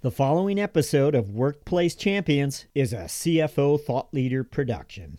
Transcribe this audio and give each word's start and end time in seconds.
The 0.00 0.12
following 0.12 0.60
episode 0.60 1.16
of 1.16 1.32
Workplace 1.32 1.96
Champions 1.96 2.66
is 2.72 2.92
a 2.92 3.06
CFO 3.06 3.80
Thought 3.80 4.14
Leader 4.14 4.44
production. 4.44 5.18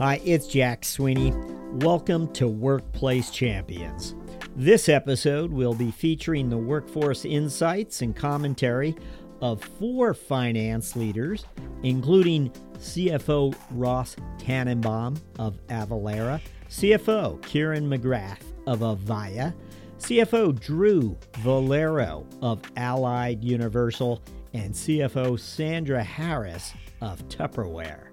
Hi, 0.00 0.20
it's 0.24 0.48
Jack 0.48 0.84
Sweeney. 0.84 1.32
Welcome 1.74 2.32
to 2.32 2.48
Workplace 2.48 3.30
Champions. 3.30 4.16
This 4.56 4.88
episode 4.88 5.52
will 5.52 5.74
be 5.74 5.92
featuring 5.92 6.50
the 6.50 6.58
workforce 6.58 7.24
insights 7.24 8.02
and 8.02 8.16
commentary 8.16 8.96
of 9.40 9.62
four 9.62 10.12
finance 10.12 10.96
leaders, 10.96 11.46
including 11.82 12.50
CFO 12.78 13.54
Ross 13.70 14.16
Tennenbaum 14.38 15.20
of 15.38 15.64
Avalara, 15.68 16.40
CFO 16.68 17.42
Kieran 17.42 17.88
McGrath 17.88 18.42
of 18.66 18.80
Avaya, 18.80 19.54
CFO 19.98 20.58
Drew 20.58 21.16
Valero 21.38 22.26
of 22.40 22.60
Allied 22.76 23.44
Universal, 23.44 24.22
and 24.54 24.72
CFO 24.72 25.38
Sandra 25.38 26.02
Harris 26.02 26.72
of 27.00 27.26
Tupperware. 27.28 28.08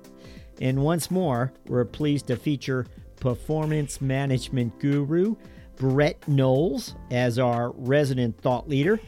And 0.60 0.84
once 0.84 1.10
more, 1.10 1.54
we're 1.68 1.86
pleased 1.86 2.28
to 2.28 2.36
feature 2.36 2.86
performance 3.20 4.02
management 4.02 4.80
guru 4.80 5.36
Brett 5.78 6.28
Knowles 6.28 6.96
as 7.12 7.40
our 7.40 7.72
resident 7.72 8.40
thought 8.42 8.68
leader 8.68 9.00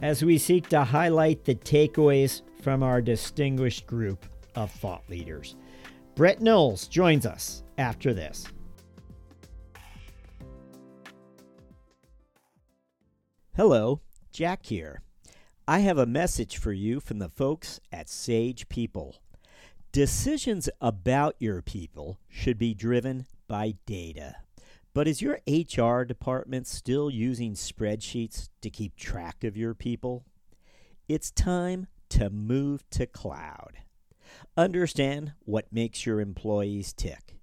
as 0.00 0.24
we 0.24 0.38
seek 0.38 0.68
to 0.68 0.84
highlight 0.84 1.44
the 1.44 1.54
takeaways 1.54 2.42
from 2.62 2.82
our 2.82 3.00
distinguished 3.00 3.86
group 3.86 4.26
of 4.54 4.70
thought 4.70 5.02
leaders. 5.08 5.56
Brett 6.14 6.40
Knowles 6.40 6.88
joins 6.88 7.26
us 7.26 7.62
after 7.78 8.12
this. 8.12 8.46
Hello, 13.54 14.00
Jack 14.32 14.66
here. 14.66 15.02
I 15.66 15.80
have 15.80 15.98
a 15.98 16.06
message 16.06 16.58
for 16.58 16.72
you 16.72 17.00
from 17.00 17.18
the 17.18 17.28
folks 17.28 17.80
at 17.92 18.08
Sage 18.08 18.68
People. 18.68 19.16
Decisions 19.92 20.68
about 20.80 21.34
your 21.38 21.60
people 21.62 22.18
should 22.28 22.58
be 22.58 22.74
driven 22.74 23.26
by 23.48 23.74
data. 23.84 24.36
But 24.94 25.08
is 25.08 25.22
your 25.22 25.40
HR 25.46 26.04
department 26.04 26.66
still 26.66 27.10
using 27.10 27.54
spreadsheets 27.54 28.48
to 28.62 28.70
keep 28.70 28.96
track 28.96 29.44
of 29.44 29.56
your 29.56 29.74
people? 29.74 30.24
It's 31.08 31.30
time 31.30 31.86
to 32.10 32.30
move 32.30 32.84
to 32.90 33.06
cloud. 33.06 33.78
Understand 34.56 35.32
what 35.44 35.72
makes 35.72 36.04
your 36.06 36.20
employees 36.20 36.92
tick. 36.92 37.36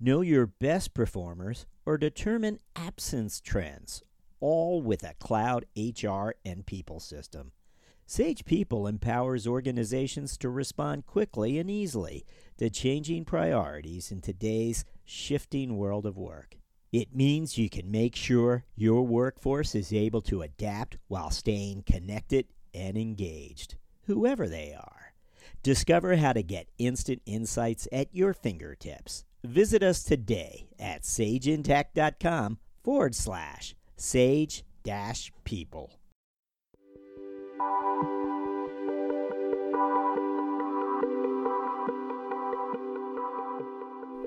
Know 0.00 0.20
your 0.22 0.46
best 0.46 0.94
performers 0.94 1.66
or 1.84 1.98
determine 1.98 2.58
absence 2.74 3.40
trends, 3.40 4.02
all 4.40 4.80
with 4.80 5.02
a 5.02 5.14
cloud 5.18 5.66
HR 5.76 6.30
and 6.44 6.64
people 6.64 7.00
system. 7.00 7.52
Sage 8.06 8.44
People 8.44 8.86
empowers 8.88 9.46
organizations 9.46 10.36
to 10.38 10.48
respond 10.48 11.06
quickly 11.06 11.58
and 11.58 11.70
easily 11.70 12.24
to 12.58 12.68
changing 12.68 13.24
priorities 13.24 14.10
in 14.10 14.20
today's 14.20 14.84
shifting 15.04 15.76
world 15.76 16.06
of 16.06 16.16
work. 16.16 16.56
It 16.92 17.14
means 17.14 17.56
you 17.56 17.70
can 17.70 17.88
make 17.88 18.16
sure 18.16 18.64
your 18.74 19.06
workforce 19.06 19.76
is 19.76 19.92
able 19.92 20.22
to 20.22 20.42
adapt 20.42 20.98
while 21.06 21.30
staying 21.30 21.84
connected 21.84 22.46
and 22.74 22.98
engaged, 22.98 23.76
whoever 24.10 24.48
they 24.48 24.74
are. 24.74 25.12
Discover 25.62 26.16
how 26.16 26.32
to 26.32 26.42
get 26.42 26.66
instant 26.78 27.22
insights 27.26 27.86
at 27.92 28.08
your 28.12 28.34
fingertips. 28.34 29.24
Visit 29.44 29.84
us 29.84 30.02
today 30.02 30.66
at 30.80 31.02
sageintacct.com 31.02 32.58
forward 32.82 33.14
slash 33.14 33.76
sage 33.96 34.64
dash 34.82 35.30
people. 35.44 35.92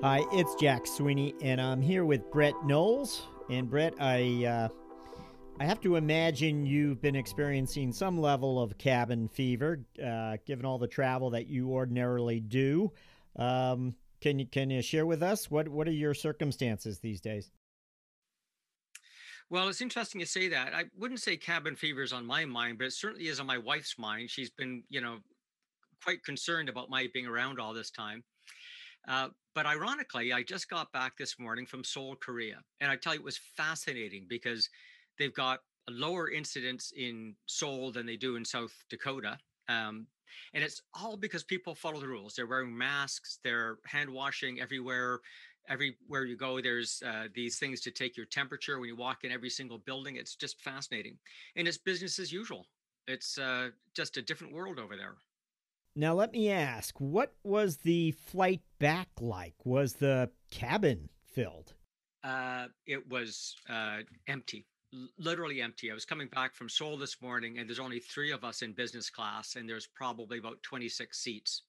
Hi, 0.02 0.22
it's 0.32 0.54
Jack 0.56 0.86
Sweeney, 0.86 1.34
and 1.42 1.60
I'm 1.60 1.82
here 1.82 2.04
with 2.04 2.30
Brett 2.30 2.54
Knowles. 2.64 3.26
And 3.50 3.68
Brett, 3.68 3.94
I 4.00 4.44
uh, 4.46 4.68
I 5.60 5.66
have 5.66 5.80
to 5.82 5.94
imagine 5.94 6.66
you've 6.66 7.00
been 7.00 7.14
experiencing 7.14 7.92
some 7.92 8.20
level 8.20 8.60
of 8.60 8.76
cabin 8.76 9.28
fever, 9.28 9.84
uh, 10.04 10.36
given 10.44 10.66
all 10.66 10.78
the 10.78 10.88
travel 10.88 11.30
that 11.30 11.46
you 11.46 11.70
ordinarily 11.70 12.40
do. 12.40 12.92
Um, 13.36 13.94
can 14.20 14.40
you 14.40 14.46
can 14.46 14.70
you 14.70 14.82
share 14.82 15.06
with 15.06 15.22
us 15.22 15.50
what 15.50 15.68
what 15.68 15.86
are 15.86 15.92
your 15.92 16.12
circumstances 16.12 16.98
these 16.98 17.20
days? 17.20 17.52
Well, 19.48 19.68
it's 19.68 19.80
interesting 19.80 20.20
to 20.20 20.26
say 20.26 20.48
that. 20.48 20.74
I 20.74 20.84
wouldn't 20.98 21.20
say 21.20 21.36
cabin 21.36 21.76
fever 21.76 22.02
is 22.02 22.12
on 22.12 22.26
my 22.26 22.44
mind, 22.44 22.78
but 22.78 22.86
it 22.86 22.92
certainly 22.92 23.28
is 23.28 23.38
on 23.38 23.46
my 23.46 23.58
wife's 23.58 23.96
mind. 23.98 24.30
She's 24.30 24.50
been, 24.50 24.82
you 24.88 25.00
know, 25.00 25.18
quite 26.02 26.24
concerned 26.24 26.68
about 26.68 26.90
my 26.90 27.06
being 27.12 27.26
around 27.26 27.60
all 27.60 27.74
this 27.74 27.90
time. 27.90 28.24
Uh, 29.06 29.28
but 29.54 29.66
ironically, 29.66 30.32
I 30.32 30.42
just 30.42 30.68
got 30.68 30.90
back 30.92 31.16
this 31.16 31.38
morning 31.38 31.66
from 31.66 31.84
Seoul, 31.84 32.16
Korea. 32.16 32.60
And 32.80 32.90
I 32.90 32.96
tell 32.96 33.12
you, 33.12 33.20
it 33.20 33.24
was 33.24 33.38
fascinating 33.56 34.26
because 34.28 34.68
they've 35.18 35.34
got 35.34 35.60
a 35.88 35.92
lower 35.92 36.30
incidence 36.30 36.92
in 36.96 37.34
Seoul 37.46 37.92
than 37.92 38.06
they 38.06 38.16
do 38.16 38.36
in 38.36 38.44
South 38.44 38.72
Dakota. 38.88 39.38
Um, 39.68 40.06
and 40.52 40.64
it's 40.64 40.82
all 40.94 41.16
because 41.16 41.44
people 41.44 41.74
follow 41.74 42.00
the 42.00 42.08
rules. 42.08 42.34
They're 42.34 42.46
wearing 42.46 42.76
masks, 42.76 43.38
they're 43.44 43.78
hand 43.86 44.10
washing 44.10 44.60
everywhere. 44.60 45.20
Everywhere 45.66 46.26
you 46.26 46.36
go, 46.36 46.60
there's 46.60 47.02
uh, 47.06 47.28
these 47.34 47.58
things 47.58 47.80
to 47.82 47.90
take 47.90 48.18
your 48.18 48.26
temperature 48.26 48.78
when 48.78 48.88
you 48.88 48.96
walk 48.96 49.24
in 49.24 49.32
every 49.32 49.48
single 49.48 49.78
building. 49.78 50.16
It's 50.16 50.36
just 50.36 50.60
fascinating. 50.60 51.16
And 51.56 51.66
it's 51.66 51.78
business 51.78 52.18
as 52.18 52.30
usual. 52.30 52.66
It's 53.08 53.38
uh, 53.38 53.70
just 53.94 54.18
a 54.18 54.22
different 54.22 54.52
world 54.52 54.78
over 54.78 54.94
there. 54.94 55.14
Now, 55.96 56.12
let 56.14 56.32
me 56.32 56.50
ask 56.50 57.00
what 57.00 57.34
was 57.44 57.78
the 57.78 58.10
flight 58.12 58.60
back 58.78 59.08
like? 59.20 59.54
Was 59.64 59.94
the 59.94 60.30
cabin 60.50 61.08
filled? 61.32 61.74
Uh, 62.22 62.66
it 62.86 63.08
was 63.08 63.54
uh, 63.68 63.98
empty, 64.26 64.66
literally 65.18 65.60
empty. 65.60 65.90
I 65.90 65.94
was 65.94 66.04
coming 66.04 66.28
back 66.28 66.54
from 66.54 66.68
Seoul 66.68 66.96
this 66.96 67.20
morning, 67.20 67.58
and 67.58 67.68
there's 67.68 67.80
only 67.80 68.00
three 68.00 68.32
of 68.32 68.44
us 68.44 68.62
in 68.62 68.72
business 68.72 69.10
class, 69.10 69.56
and 69.56 69.68
there's 69.68 69.86
probably 69.86 70.38
about 70.38 70.62
26 70.62 71.18
seats. 71.18 71.62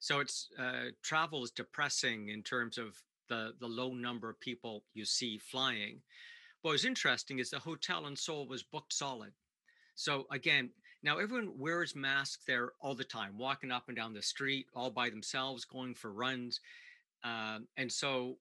So 0.00 0.20
it's 0.20 0.48
uh, 0.58 0.90
travel 1.02 1.44
is 1.44 1.50
depressing 1.50 2.28
in 2.28 2.42
terms 2.42 2.78
of 2.78 2.96
the 3.28 3.52
the 3.60 3.68
low 3.68 3.94
number 3.94 4.28
of 4.28 4.40
people 4.40 4.84
you 4.94 5.04
see 5.04 5.38
flying. 5.38 6.00
What 6.62 6.72
was 6.72 6.84
interesting 6.84 7.38
is 7.38 7.50
the 7.50 7.58
hotel 7.58 8.06
in 8.06 8.16
Seoul 8.16 8.46
was 8.46 8.62
booked 8.62 8.92
solid. 8.92 9.32
So 9.94 10.26
again, 10.30 10.70
now 11.02 11.18
everyone 11.18 11.58
wears 11.58 11.94
masks 11.94 12.44
there 12.46 12.72
all 12.80 12.94
the 12.94 13.04
time, 13.04 13.36
walking 13.38 13.70
up 13.70 13.84
and 13.88 13.96
down 13.96 14.12
the 14.12 14.22
street 14.22 14.66
all 14.74 14.90
by 14.90 15.10
themselves, 15.10 15.64
going 15.64 15.94
for 15.94 16.12
runs. 16.12 16.60
Um, 17.24 17.66
and 17.76 17.90
so 17.90 18.38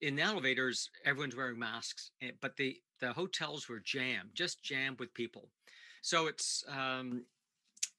in 0.00 0.16
the 0.16 0.22
elevators, 0.22 0.90
everyone's 1.04 1.36
wearing 1.36 1.58
masks, 1.58 2.10
eh, 2.22 2.30
but 2.40 2.56
the 2.56 2.76
the 3.00 3.12
hotels 3.12 3.68
were 3.68 3.80
jammed, 3.80 4.30
just 4.34 4.62
jammed 4.62 4.98
with 4.98 5.12
people. 5.14 5.48
So 6.02 6.26
it's 6.26 6.64
um, 6.68 7.24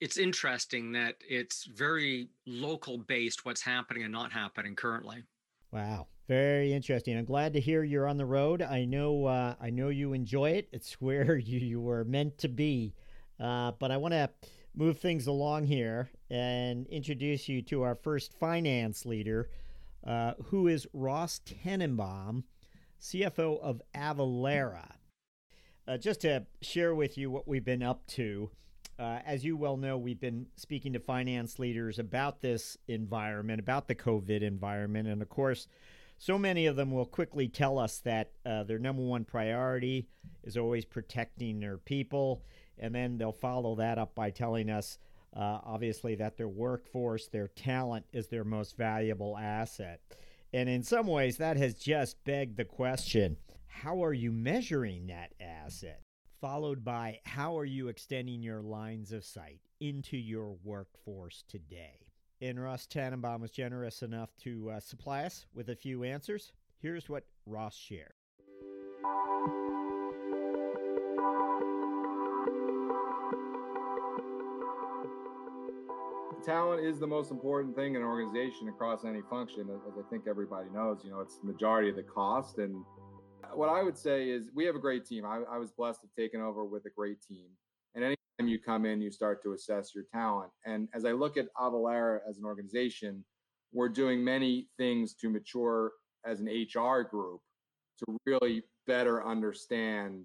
it's 0.02 0.18
interesting 0.18 0.92
that 0.94 1.16
it's 1.28 1.66
very 1.66 2.30
local 2.46 2.98
based 2.98 3.46
what's 3.46 3.62
happening 3.62 4.04
and 4.04 4.12
not 4.12 4.32
happening 4.32 4.76
currently. 4.76 5.24
Wow, 5.72 6.08
very 6.28 6.74
interesting. 6.74 7.18
I'm 7.18 7.26
glad 7.26 7.54
to 7.54 7.60
hear 7.60 7.84
you're 7.84 8.08
on 8.08 8.18
the 8.18 8.26
road. 8.26 8.62
I 8.62 8.86
know 8.86 9.26
uh, 9.26 9.56
I 9.60 9.70
know 9.70 9.90
you 9.90 10.14
enjoy 10.14 10.52
it. 10.52 10.70
It's 10.72 10.94
where 11.02 11.38
you, 11.38 11.60
you 11.60 11.82
were 11.82 12.04
meant 12.04 12.38
to 12.40 12.50
be. 12.50 12.94
Uh, 13.40 13.72
but 13.80 13.92
I 13.92 13.98
want 13.98 14.14
to 14.14 14.30
move 14.76 15.00
things 15.00 15.28
along 15.28 15.66
here 15.66 16.10
and 16.30 16.88
introduce 16.88 17.50
you 17.50 17.62
to 17.64 17.84
our 17.84 17.96
first 17.96 18.34
finance 18.34 19.06
leader, 19.06 19.50
uh, 20.06 20.34
who 20.46 20.68
is 20.68 20.88
Ross 20.94 21.42
Tennenbaum, 21.46 22.44
CFO 23.02 23.60
of 23.62 23.82
Avalara. 23.96 24.99
Uh, 25.90 25.98
just 25.98 26.22
to 26.22 26.46
share 26.62 26.94
with 26.94 27.18
you 27.18 27.32
what 27.32 27.48
we've 27.48 27.66
been 27.66 27.82
up 27.82 28.06
to. 28.06 28.52
Uh, 29.00 29.22
as 29.26 29.44
you 29.44 29.58
well 29.58 29.76
know, 29.76 29.98
we've 29.98 30.20
been 30.20 30.46
speaking 30.56 30.94
to 30.94 31.00
finance 31.00 31.58
leaders 31.58 31.98
about 31.98 32.42
this 32.42 32.78
environment, 32.88 33.60
about 33.60 33.88
the 33.88 33.96
COVID 33.96 34.44
environment. 34.44 35.08
And 35.08 35.20
of 35.20 35.30
course, 35.30 35.68
so 36.20 36.38
many 36.38 36.68
of 36.68 36.76
them 36.76 36.92
will 36.92 37.08
quickly 37.08 37.48
tell 37.48 37.80
us 37.80 37.98
that 38.00 38.34
uh, 38.46 38.66
their 38.66 38.78
number 38.78 39.02
one 39.02 39.26
priority 39.26 40.08
is 40.44 40.58
always 40.58 40.86
protecting 40.86 41.60
their 41.60 41.80
people 41.80 42.44
and 42.78 42.94
then 42.94 43.18
they'll 43.18 43.32
follow 43.32 43.76
that 43.76 43.98
up 43.98 44.14
by 44.14 44.30
telling 44.30 44.70
us, 44.70 45.00
uh, 45.36 45.60
obviously, 45.64 46.14
that 46.16 46.38
their 46.38 46.48
workforce, 46.48 47.28
their 47.28 47.48
talent 47.48 48.06
is 48.14 48.28
their 48.28 48.44
most 48.44 48.78
valuable 48.78 49.36
asset. 49.40 50.02
And 50.54 50.70
in 50.70 50.84
some 50.84 51.08
ways, 51.08 51.38
that 51.38 51.58
has 51.58 51.74
just 51.74 52.24
begged 52.26 52.58
the 52.58 52.66
question 52.66 53.38
how 53.70 54.04
are 54.04 54.14
you 54.14 54.32
measuring 54.32 55.08
that 55.08 55.34
asset? 55.40 56.02
Followed 56.42 56.84
by 56.84 57.20
how 57.26 57.58
are 57.58 57.66
you 57.66 57.88
extending 57.88 58.44
your 58.44 58.62
lines 58.62 59.12
of 59.12 59.24
sight 59.24 59.62
into 59.80 60.18
your 60.18 60.58
workforce 60.64 61.44
today? 61.48 62.10
and 62.42 62.62
Ross 62.62 62.88
Tennenbaum 62.88 63.42
was 63.42 63.52
generous 63.52 64.02
enough 64.02 64.30
to 64.44 64.72
uh, 64.72 64.80
supply 64.80 65.26
us 65.26 65.46
with 65.54 65.70
a 65.70 65.76
few 65.76 66.04
answers. 66.04 66.54
Here's 66.82 67.10
what 67.10 67.26
Ross 67.46 67.76
shared. 67.76 68.14
talent 76.46 76.84
is 76.84 77.00
the 77.00 77.06
most 77.06 77.30
important 77.30 77.76
thing 77.76 77.96
in 77.96 78.02
an 78.02 78.08
organization 78.08 78.70
across 78.70 79.04
any 79.06 79.22
function, 79.30 79.70
as 79.70 79.98
I 80.00 80.10
think 80.10 80.24
everybody 80.28 80.68
knows. 80.74 81.02
You 81.04 81.12
know, 81.12 81.20
it's 81.20 81.38
the 81.38 81.46
majority 81.46 81.90
of 81.90 81.96
the 81.96 82.02
cost. 82.04 82.58
And 82.58 82.84
what 83.54 83.70
I 83.70 83.84
would 83.84 83.98
say 83.98 84.30
is 84.30 84.50
we 84.54 84.66
have 84.66 84.76
a 84.76 84.80
great 84.80 85.06
team. 85.06 85.26
I, 85.26 85.42
I 85.52 85.58
was 85.58 85.72
blessed 85.72 86.02
to 86.02 86.08
have 86.08 86.16
taken 86.16 86.42
over 86.42 86.66
with 86.66 86.86
a 86.86 86.90
great 86.90 87.22
team. 87.22 87.48
And 87.96 88.04
anytime 88.04 88.48
you 88.48 88.60
come 88.60 88.86
in, 88.86 89.02
you 89.02 89.12
start 89.12 89.42
to 89.44 89.54
assess 89.54 89.94
your 89.94 90.06
talent. 90.14 90.52
And 90.66 90.88
as 90.94 91.06
I 91.06 91.12
look 91.12 91.38
at 91.38 91.48
Avalara 91.56 92.20
as 92.28 92.38
an 92.38 92.46
organization, 92.46 93.24
we're 93.72 93.90
doing 93.90 94.24
many 94.24 94.68
things 94.78 95.14
to 95.16 95.30
mature 95.30 95.94
as 96.26 96.40
an 96.40 96.48
HR 96.48 97.02
group 97.02 97.42
to 98.00 98.18
really 98.26 98.64
better 98.88 99.26
understand 99.26 100.24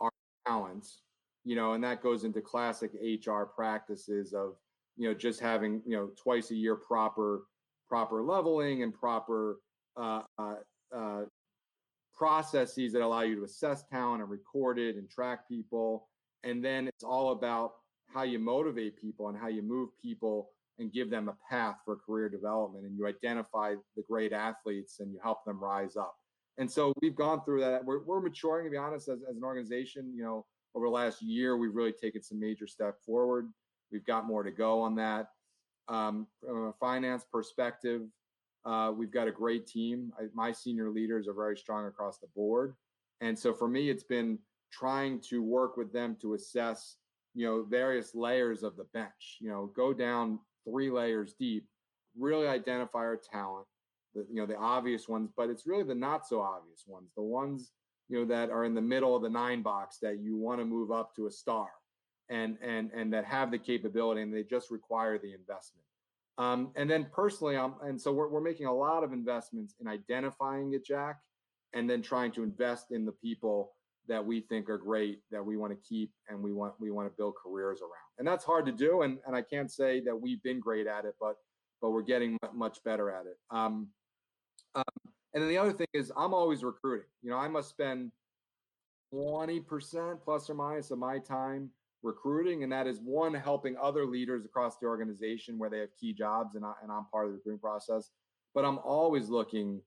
our 0.00 0.10
talents, 0.46 1.02
you 1.44 1.56
know, 1.56 1.72
and 1.72 1.82
that 1.84 2.02
goes 2.02 2.24
into 2.24 2.40
classic 2.40 2.92
HR 3.02 3.44
practices 3.44 4.32
of 4.32 4.54
you 4.96 5.08
know 5.08 5.14
just 5.14 5.40
having 5.40 5.82
you 5.84 5.96
know 5.96 6.10
twice 6.16 6.50
a 6.50 6.54
year 6.54 6.76
proper 6.76 7.42
proper 7.88 8.22
leveling 8.22 8.82
and 8.82 8.94
proper 8.94 9.58
uh, 9.96 10.22
uh, 10.38 10.54
uh, 10.94 11.22
processes 12.16 12.92
that 12.92 13.02
allow 13.02 13.22
you 13.22 13.36
to 13.36 13.44
assess 13.44 13.84
talent 13.90 14.22
and 14.22 14.30
record 14.30 14.78
it 14.78 14.96
and 14.96 15.10
track 15.10 15.48
people. 15.48 16.08
And 16.42 16.64
then 16.64 16.88
it's 16.88 17.04
all 17.04 17.32
about 17.32 17.72
how 18.12 18.22
you 18.22 18.38
motivate 18.38 19.00
people 19.00 19.28
and 19.28 19.38
how 19.38 19.48
you 19.48 19.62
move 19.62 19.90
people 20.00 20.50
and 20.78 20.92
give 20.92 21.10
them 21.10 21.28
a 21.28 21.36
path 21.50 21.76
for 21.84 21.96
career 21.96 22.28
development. 22.28 22.84
And 22.84 22.96
you 22.96 23.06
identify 23.06 23.74
the 23.96 24.02
great 24.08 24.32
athletes 24.32 25.00
and 25.00 25.12
you 25.12 25.18
help 25.22 25.44
them 25.44 25.62
rise 25.62 25.96
up. 25.96 26.14
And 26.58 26.70
so 26.70 26.92
we've 27.02 27.16
gone 27.16 27.42
through 27.44 27.60
that. 27.60 27.84
We're, 27.84 28.04
we're 28.04 28.20
maturing 28.20 28.66
to 28.66 28.70
be 28.70 28.76
honest 28.76 29.08
as, 29.08 29.20
as 29.28 29.36
an 29.36 29.44
organization. 29.44 30.12
You 30.14 30.22
know 30.24 30.46
over 30.74 30.86
the 30.86 30.90
last 30.90 31.22
year 31.22 31.56
we've 31.56 31.74
really 31.74 31.92
taken 31.92 32.22
some 32.22 32.40
major 32.40 32.66
step 32.66 32.96
forward. 33.04 33.48
We've 33.92 34.04
got 34.04 34.26
more 34.26 34.42
to 34.42 34.50
go 34.50 34.80
on 34.80 34.96
that. 34.96 35.28
Um, 35.88 36.26
from 36.40 36.66
a 36.66 36.72
finance 36.80 37.24
perspective, 37.30 38.02
uh, 38.64 38.92
we've 38.94 39.12
got 39.12 39.28
a 39.28 39.32
great 39.32 39.66
team. 39.66 40.12
I, 40.18 40.24
my 40.34 40.52
senior 40.52 40.90
leaders 40.90 41.28
are 41.28 41.34
very 41.34 41.56
strong 41.56 41.86
across 41.86 42.18
the 42.18 42.28
board, 42.34 42.74
and 43.20 43.38
so 43.38 43.52
for 43.52 43.68
me, 43.68 43.90
it's 43.90 44.04
been 44.04 44.38
trying 44.72 45.20
to 45.20 45.42
work 45.42 45.76
with 45.76 45.92
them 45.92 46.16
to 46.20 46.34
assess, 46.34 46.96
you 47.34 47.46
know, 47.46 47.64
various 47.64 48.14
layers 48.14 48.62
of 48.62 48.76
the 48.76 48.84
bench. 48.92 49.38
You 49.40 49.50
know, 49.50 49.72
go 49.74 49.92
down 49.92 50.40
three 50.68 50.90
layers 50.90 51.34
deep, 51.38 51.66
really 52.18 52.46
identify 52.48 52.98
our 52.98 53.20
talent. 53.32 53.66
The, 54.14 54.26
you 54.30 54.36
know, 54.36 54.46
the 54.46 54.56
obvious 54.56 55.08
ones, 55.08 55.30
but 55.36 55.50
it's 55.50 55.66
really 55.66 55.82
the 55.82 55.94
not 55.94 56.26
so 56.26 56.40
obvious 56.40 56.84
ones, 56.86 57.10
the 57.16 57.22
ones 57.22 57.72
you 58.08 58.18
know 58.18 58.24
that 58.26 58.50
are 58.50 58.64
in 58.64 58.74
the 58.74 58.82
middle 58.82 59.16
of 59.16 59.22
the 59.22 59.28
nine 59.28 59.62
box 59.62 59.98
that 60.02 60.20
you 60.20 60.36
want 60.36 60.60
to 60.60 60.64
move 60.64 60.90
up 60.90 61.14
to 61.16 61.26
a 61.26 61.30
star 61.30 61.68
and 62.28 62.56
and 62.62 62.90
and 62.94 63.12
that 63.12 63.24
have 63.24 63.50
the 63.50 63.58
capability 63.58 64.22
and 64.22 64.34
they 64.34 64.42
just 64.42 64.70
require 64.70 65.18
the 65.18 65.32
investment 65.32 65.84
um, 66.38 66.72
and 66.76 66.90
then 66.90 67.06
personally 67.12 67.56
I'm, 67.56 67.74
and 67.82 68.00
so 68.00 68.12
we're, 68.12 68.28
we're 68.28 68.40
making 68.40 68.66
a 68.66 68.74
lot 68.74 69.04
of 69.04 69.12
investments 69.12 69.74
in 69.80 69.86
identifying 69.86 70.74
it 70.74 70.84
jack 70.84 71.18
and 71.74 71.88
then 71.88 72.02
trying 72.02 72.32
to 72.32 72.42
invest 72.42 72.86
in 72.90 73.04
the 73.04 73.12
people 73.12 73.72
that 74.08 74.24
we 74.24 74.40
think 74.40 74.68
are 74.68 74.78
great 74.78 75.20
that 75.30 75.44
we 75.44 75.56
want 75.56 75.72
to 75.72 75.88
keep 75.88 76.10
and 76.28 76.40
we 76.42 76.52
want 76.52 76.74
we 76.78 76.90
want 76.90 77.08
to 77.08 77.14
build 77.16 77.34
careers 77.42 77.80
around. 77.80 77.90
And 78.18 78.26
that's 78.26 78.44
hard 78.44 78.66
to 78.66 78.72
do 78.72 79.02
and, 79.02 79.18
and 79.26 79.34
i 79.34 79.42
can't 79.42 79.70
say 79.70 80.00
that 80.00 80.14
we've 80.14 80.42
been 80.42 80.60
great 80.60 80.86
at 80.86 81.04
it 81.04 81.14
but 81.20 81.36
but 81.80 81.90
we're 81.90 82.02
getting 82.02 82.38
much 82.54 82.82
better 82.84 83.10
at 83.10 83.26
it. 83.26 83.36
Um, 83.50 83.88
um, 84.74 84.84
and 85.34 85.42
then 85.42 85.48
the 85.48 85.58
other 85.58 85.72
thing 85.72 85.86
is 85.94 86.12
i'm 86.16 86.34
always 86.34 86.64
recruiting. 86.64 87.06
You 87.22 87.30
know 87.30 87.38
i 87.38 87.48
must 87.48 87.70
spend 87.70 88.10
20% 89.14 90.18
plus 90.24 90.50
or 90.50 90.54
minus 90.54 90.90
of 90.90 90.98
my 90.98 91.18
time 91.18 91.70
recruiting, 92.04 92.62
and 92.62 92.70
that 92.70 92.86
is 92.86 93.00
one 93.00 93.34
helping 93.34 93.76
other 93.82 94.06
leaders 94.06 94.44
across 94.44 94.76
the 94.78 94.86
organization 94.86 95.58
where 95.58 95.70
they 95.70 95.80
have 95.80 95.88
key 95.98 96.12
jobs, 96.12 96.54
and, 96.54 96.64
I, 96.64 96.72
and 96.82 96.92
I'm 96.92 97.06
part 97.10 97.26
of 97.26 97.32
the 97.32 97.36
recruiting 97.38 97.58
process. 97.58 98.10
But 98.54 98.64
I'm 98.64 98.78
always 98.78 99.28
looking 99.28 99.80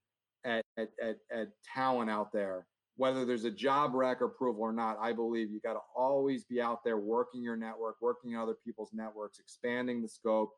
at, 0.43 0.63
at, 0.77 0.89
at, 1.01 1.17
at 1.31 1.47
talent 1.73 2.09
out 2.09 2.33
there, 2.33 2.67
whether 2.97 3.23
there's 3.23 3.45
a 3.45 3.51
job 3.51 3.93
rec 3.93 4.21
approval 4.21 4.63
or 4.63 4.73
not. 4.73 4.97
I 4.99 5.13
believe 5.13 5.51
you 5.51 5.61
got 5.63 5.73
to 5.73 5.79
always 5.95 6.43
be 6.43 6.59
out 6.59 6.83
there 6.83 6.97
working 6.97 7.41
your 7.41 7.55
network, 7.55 7.95
working 8.01 8.35
other 8.35 8.55
people's 8.65 8.91
networks, 8.93 9.39
expanding 9.39 10.01
the 10.01 10.07
scope, 10.09 10.51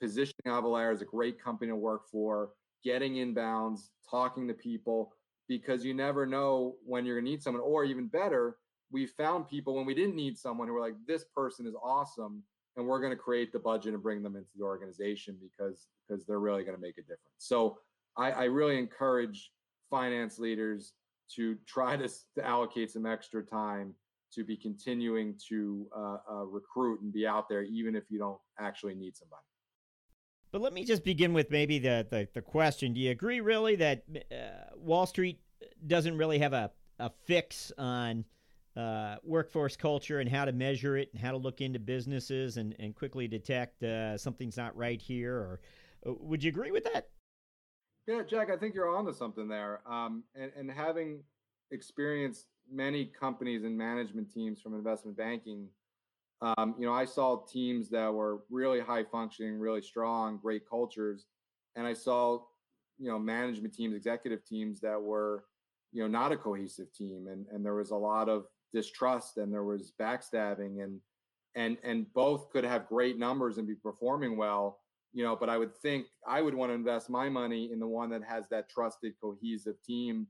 positioning 0.00 0.34
Avalara 0.48 0.92
as 0.92 1.00
a 1.00 1.06
great 1.06 1.42
company 1.42 1.70
to 1.70 1.76
work 1.76 2.02
for, 2.10 2.50
getting 2.82 3.14
inbounds, 3.14 3.88
talking 4.10 4.46
to 4.48 4.54
people, 4.54 5.14
because 5.48 5.84
you 5.84 5.94
never 5.94 6.26
know 6.26 6.74
when 6.84 7.06
you're 7.06 7.16
going 7.16 7.24
to 7.24 7.30
need 7.30 7.42
someone, 7.42 7.62
or 7.62 7.84
even 7.84 8.08
better 8.08 8.56
we 8.90 9.06
found 9.06 9.48
people 9.48 9.74
when 9.74 9.86
we 9.86 9.94
didn't 9.94 10.16
need 10.16 10.38
someone 10.38 10.68
who 10.68 10.74
were 10.74 10.80
like, 10.80 10.94
this 11.06 11.24
person 11.34 11.66
is 11.66 11.74
awesome, 11.82 12.42
and 12.76 12.86
we're 12.86 13.00
going 13.00 13.12
to 13.12 13.16
create 13.16 13.52
the 13.52 13.58
budget 13.58 13.94
and 13.94 14.02
bring 14.02 14.22
them 14.22 14.36
into 14.36 14.50
the 14.56 14.64
organization 14.64 15.36
because 15.40 15.86
because 16.06 16.24
they're 16.26 16.40
really 16.40 16.64
going 16.64 16.76
to 16.76 16.80
make 16.80 16.98
a 16.98 17.02
difference. 17.02 17.20
So 17.38 17.78
I, 18.16 18.30
I 18.30 18.44
really 18.44 18.78
encourage 18.78 19.50
finance 19.90 20.38
leaders 20.38 20.92
to 21.36 21.56
try 21.66 21.96
to, 21.96 22.08
to, 22.08 22.44
allocate 22.44 22.90
some 22.90 23.06
extra 23.06 23.42
time 23.42 23.94
to 24.32 24.44
be 24.44 24.56
continuing 24.56 25.34
to 25.48 25.86
uh, 25.96 26.16
uh, 26.30 26.44
recruit 26.44 27.00
and 27.00 27.12
be 27.12 27.26
out 27.26 27.48
there, 27.48 27.62
even 27.62 27.94
if 27.94 28.04
you 28.10 28.18
don't 28.18 28.38
actually 28.58 28.94
need 28.94 29.16
somebody. 29.16 29.42
But 30.52 30.60
let 30.60 30.72
me 30.72 30.84
just 30.84 31.04
begin 31.04 31.32
with 31.32 31.50
maybe 31.50 31.78
the, 31.78 32.06
the, 32.10 32.28
the 32.34 32.42
question. 32.42 32.92
Do 32.92 33.00
you 33.00 33.10
agree 33.10 33.40
really 33.40 33.76
that 33.76 34.04
uh, 34.30 34.76
Wall 34.76 35.06
Street 35.06 35.40
doesn't 35.86 36.16
really 36.16 36.38
have 36.38 36.52
a, 36.52 36.70
a 36.98 37.10
fix 37.24 37.72
on 37.78 38.24
uh, 38.76 39.16
workforce 39.22 39.76
culture 39.76 40.20
and 40.20 40.28
how 40.28 40.44
to 40.44 40.52
measure 40.52 40.96
it 40.96 41.08
and 41.12 41.22
how 41.22 41.30
to 41.30 41.36
look 41.36 41.60
into 41.60 41.78
businesses 41.78 42.56
and, 42.56 42.74
and 42.78 42.94
quickly 42.94 43.28
detect 43.28 43.82
uh, 43.82 44.18
something's 44.18 44.56
not 44.56 44.76
right 44.76 45.00
here 45.00 45.34
or 45.34 45.60
uh, 46.06 46.12
would 46.20 46.42
you 46.42 46.48
agree 46.48 46.70
with 46.70 46.84
that? 46.84 47.08
Yeah 48.06 48.22
jack 48.22 48.50
i 48.50 48.56
think 48.56 48.74
you're 48.74 48.94
onto 48.94 49.12
something 49.12 49.48
there. 49.48 49.80
Um, 49.86 50.24
and, 50.34 50.50
and 50.56 50.70
having 50.70 51.22
experienced 51.70 52.46
many 52.70 53.06
companies 53.06 53.64
and 53.64 53.76
management 53.76 54.32
teams 54.32 54.60
from 54.60 54.74
investment 54.74 55.16
banking 55.16 55.68
um, 56.40 56.74
you 56.78 56.86
know 56.86 56.92
i 56.92 57.04
saw 57.04 57.36
teams 57.46 57.88
that 57.90 58.12
were 58.12 58.42
really 58.50 58.80
high 58.80 59.04
functioning 59.04 59.58
really 59.58 59.82
strong 59.82 60.38
great 60.38 60.68
cultures. 60.68 61.26
And 61.76 61.86
i 61.86 61.92
saw 61.92 62.40
you 62.98 63.08
know 63.08 63.18
management 63.18 63.74
teams 63.74 63.94
executive 63.94 64.44
teams 64.44 64.80
that 64.80 65.00
were 65.00 65.44
you 65.92 66.02
know 66.02 66.08
not 66.08 66.32
a 66.32 66.36
cohesive 66.36 66.92
team. 66.92 67.28
And 67.30 67.46
and 67.52 67.64
there 67.64 67.74
was 67.74 67.90
a 67.90 67.96
lot 67.96 68.28
of 68.28 68.46
distrust 68.74 69.38
and 69.38 69.52
there 69.52 69.64
was 69.64 69.92
backstabbing 70.00 70.82
and 70.82 71.00
and 71.54 71.78
and 71.84 72.12
both 72.12 72.50
could 72.50 72.64
have 72.64 72.88
great 72.88 73.18
numbers 73.18 73.56
and 73.56 73.66
be 73.66 73.74
performing 73.74 74.36
well 74.36 74.80
you 75.12 75.22
know 75.24 75.36
but 75.36 75.48
i 75.48 75.56
would 75.56 75.74
think 75.76 76.06
i 76.26 76.42
would 76.42 76.54
want 76.54 76.70
to 76.70 76.74
invest 76.74 77.08
my 77.08 77.28
money 77.28 77.70
in 77.72 77.78
the 77.78 77.86
one 77.86 78.10
that 78.10 78.22
has 78.22 78.48
that 78.48 78.68
trusted 78.68 79.12
cohesive 79.22 79.76
team 79.86 80.26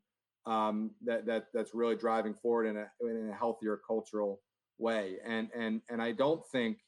um, 0.46 0.90
that 1.04 1.26
that 1.26 1.46
that's 1.54 1.74
really 1.74 1.96
driving 1.96 2.34
forward 2.34 2.66
in 2.66 2.76
a 2.76 2.86
in 3.00 3.30
a 3.30 3.34
healthier 3.34 3.80
cultural 3.86 4.40
way. 4.78 5.16
And 5.24 5.48
and 5.54 5.80
and 5.88 6.02
i 6.02 6.12
don't 6.12 6.42
think 6.52 6.78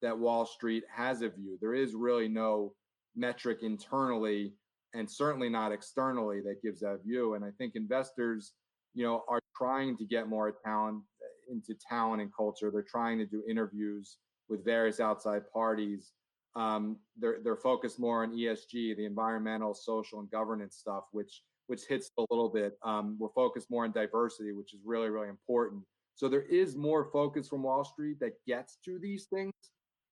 that 0.00 0.18
wall 0.18 0.44
street 0.46 0.84
has 0.94 1.22
a 1.22 1.28
view. 1.28 1.58
There 1.60 1.74
is 1.74 1.94
really 1.94 2.28
no 2.28 2.74
metric 3.14 3.58
internally 3.62 4.54
and 4.94 5.08
certainly 5.08 5.48
not 5.48 5.70
externally 5.70 6.40
that 6.40 6.62
gives 6.62 6.80
that 6.80 7.00
view. 7.04 7.34
And 7.34 7.44
i 7.44 7.50
think 7.58 7.74
investors 7.74 8.52
you 8.94 9.04
know, 9.04 9.24
are 9.28 9.40
trying 9.56 9.96
to 9.96 10.04
get 10.04 10.28
more 10.28 10.54
talent 10.64 11.02
into 11.50 11.74
talent 11.88 12.22
and 12.22 12.34
culture. 12.34 12.70
They're 12.70 12.82
trying 12.82 13.18
to 13.18 13.26
do 13.26 13.42
interviews 13.48 14.18
with 14.48 14.64
various 14.64 15.00
outside 15.00 15.42
parties. 15.52 16.12
Um, 16.54 16.98
they're 17.18 17.38
they're 17.42 17.56
focused 17.56 17.98
more 17.98 18.22
on 18.22 18.32
ESG, 18.32 18.96
the 18.96 19.06
environmental, 19.06 19.74
social, 19.74 20.20
and 20.20 20.30
governance 20.30 20.76
stuff, 20.76 21.04
which 21.12 21.42
which 21.66 21.86
hits 21.88 22.10
a 22.18 22.24
little 22.30 22.50
bit. 22.50 22.76
Um, 22.82 23.16
we're 23.18 23.30
focused 23.30 23.70
more 23.70 23.84
on 23.84 23.92
diversity, 23.92 24.52
which 24.52 24.74
is 24.74 24.80
really 24.84 25.08
really 25.08 25.28
important. 25.28 25.82
So 26.14 26.28
there 26.28 26.42
is 26.42 26.76
more 26.76 27.06
focus 27.10 27.48
from 27.48 27.62
Wall 27.62 27.84
Street 27.84 28.20
that 28.20 28.34
gets 28.46 28.76
to 28.84 28.98
these 28.98 29.26
things, 29.32 29.52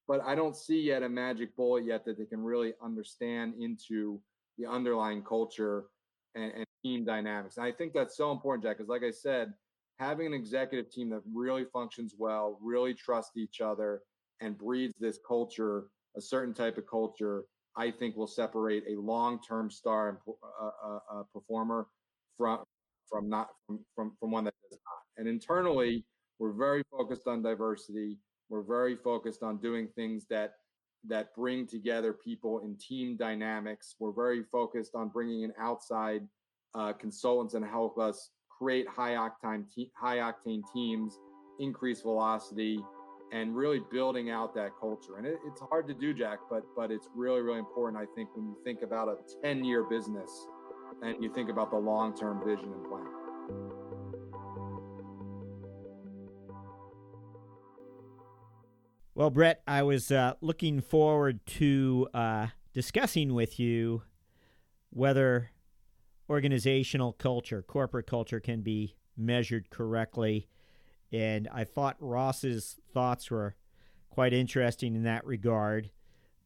but 0.09 0.23
I 0.25 0.35
don't 0.35 0.57
see 0.57 0.81
yet 0.81 1.03
a 1.03 1.09
magic 1.09 1.55
bullet 1.57 1.85
yet 1.85 2.07
that 2.07 2.19
they 2.19 2.25
can 2.25 2.43
really 2.43 2.73
understand 2.83 3.55
into 3.61 4.19
the 4.57 4.67
underlying 4.67 5.23
culture 5.23 5.85
and, 6.35 6.53
and 6.53 6.65
team 6.83 7.05
dynamics. 7.05 7.57
And 7.57 7.67
I 7.67 7.73
think 7.73 7.93
that's 7.93 8.17
so 8.17 8.33
important, 8.33 8.65
Jack, 8.65 8.79
because 8.79 8.89
like 8.89 9.03
I 9.03 9.11
said, 9.11 9.53
having 9.99 10.27
an 10.27 10.35
executive 10.35 10.91
team 10.91 11.11
that 11.11 11.23
really 11.33 11.65
functions 11.65 12.15
well, 12.19 12.59
really 12.63 12.95
trusts 12.95 13.37
each 13.37 13.61
other, 13.61 14.03
and 14.41 14.57
breeds 14.57 14.95
this 14.99 15.19
culture, 15.27 15.89
a 16.17 16.21
certain 16.21 16.55
type 16.55 16.79
of 16.79 16.87
culture, 16.89 17.45
I 17.77 17.91
think 17.91 18.17
will 18.17 18.27
separate 18.27 18.85
a 18.89 19.01
long-term 19.01 19.71
star 19.71 20.09
and 20.09 20.19
uh, 20.29 20.71
uh, 20.85 20.99
uh, 21.13 21.23
performer 21.33 21.87
from 22.37 22.65
from 23.09 23.29
not 23.29 23.49
from, 23.67 23.85
from 23.95 24.13
from 24.19 24.31
one 24.31 24.45
that 24.45 24.55
does 24.71 24.79
not. 24.87 25.19
And 25.19 25.29
internally, 25.29 26.05
we're 26.39 26.53
very 26.53 26.83
focused 26.91 27.27
on 27.27 27.43
diversity. 27.43 28.19
We're 28.49 28.63
very 28.63 28.97
focused 28.97 29.43
on 29.43 29.59
doing 29.59 29.89
things 29.95 30.27
that 30.31 30.55
that 31.07 31.35
bring 31.35 31.67
together 31.67 32.13
people 32.13 32.61
in 32.61 32.77
team 32.77 33.17
dynamics. 33.17 33.95
We're 33.99 34.13
very 34.13 34.43
focused 34.43 34.95
on 34.95 35.09
bringing 35.09 35.43
in 35.43 35.53
outside 35.59 36.23
uh, 36.75 36.93
consultants 36.93 37.55
and 37.55 37.65
help 37.65 37.99
us 37.99 38.31
create 38.49 38.87
high 38.89 39.13
octane 39.13 39.65
te- 39.75 39.91
high 39.99 40.19
octane 40.19 40.63
teams, 40.73 41.19
increase 41.59 42.03
velocity, 42.03 42.79
and 43.33 43.57
really 43.57 43.81
building 43.91 44.31
out 44.31 44.55
that 44.55 44.71
culture. 44.79 45.17
And 45.17 45.27
it, 45.27 45.39
it's 45.47 45.61
hard 45.61 45.87
to 45.89 45.95
do, 45.95 46.13
Jack, 46.13 46.39
but 46.51 46.63
but 46.77 46.91
it's 46.91 47.09
really 47.15 47.41
really 47.41 47.59
important. 47.59 48.01
I 48.01 48.07
think 48.15 48.29
when 48.35 48.47
you 48.47 48.57
think 48.65 48.83
about 48.83 49.09
a 49.09 49.17
ten 49.43 49.65
year 49.65 49.85
business 49.85 50.47
and 51.03 51.23
you 51.23 51.33
think 51.33 51.49
about 51.49 51.71
the 51.71 51.79
long 51.79 52.17
term 52.17 52.43
vision 52.45 52.73
and 52.73 52.85
plan. 52.85 53.07
Well, 59.15 59.31
Brett, 59.31 59.63
I 59.67 59.83
was 59.83 60.11
uh, 60.11 60.35
looking 60.41 60.81
forward 60.81 61.45
to 61.47 62.09
uh, 62.15 62.47
discussing 62.73 63.35
with 63.35 63.61
you 63.61 64.03
whether 64.91 65.51
organizational 66.31 67.13
culture, 67.13 67.61
corporate 67.61 68.07
culture, 68.07 68.39
can 68.39 68.61
be 68.63 68.95
measured 69.17 69.69
correctly. 69.69 70.49
And 71.13 71.49
I 71.53 71.65
thought 71.65 71.97
Ross's 71.99 72.79
thoughts 72.95 73.31
were 73.31 73.57
quite 74.11 74.33
interesting 74.33 74.95
in 74.95 75.03
that 75.03 75.27
regard 75.27 75.91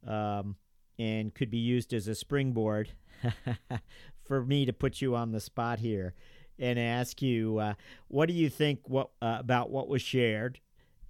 um, 0.06 0.56
and 0.98 1.34
could 1.34 1.50
be 1.50 1.58
used 1.58 1.92
as 1.92 2.08
a 2.08 2.14
springboard 2.14 2.92
for 4.24 4.44
me 4.44 4.64
to 4.64 4.72
put 4.72 5.02
you 5.02 5.14
on 5.14 5.32
the 5.32 5.40
spot 5.40 5.78
here 5.78 6.14
and 6.58 6.78
ask 6.78 7.20
you 7.20 7.58
uh, 7.58 7.74
what 8.08 8.26
do 8.26 8.34
you 8.34 8.48
think 8.48 8.80
what, 8.88 9.10
uh, 9.20 9.36
about 9.38 9.70
what 9.70 9.88
was 9.88 10.00
shared 10.02 10.60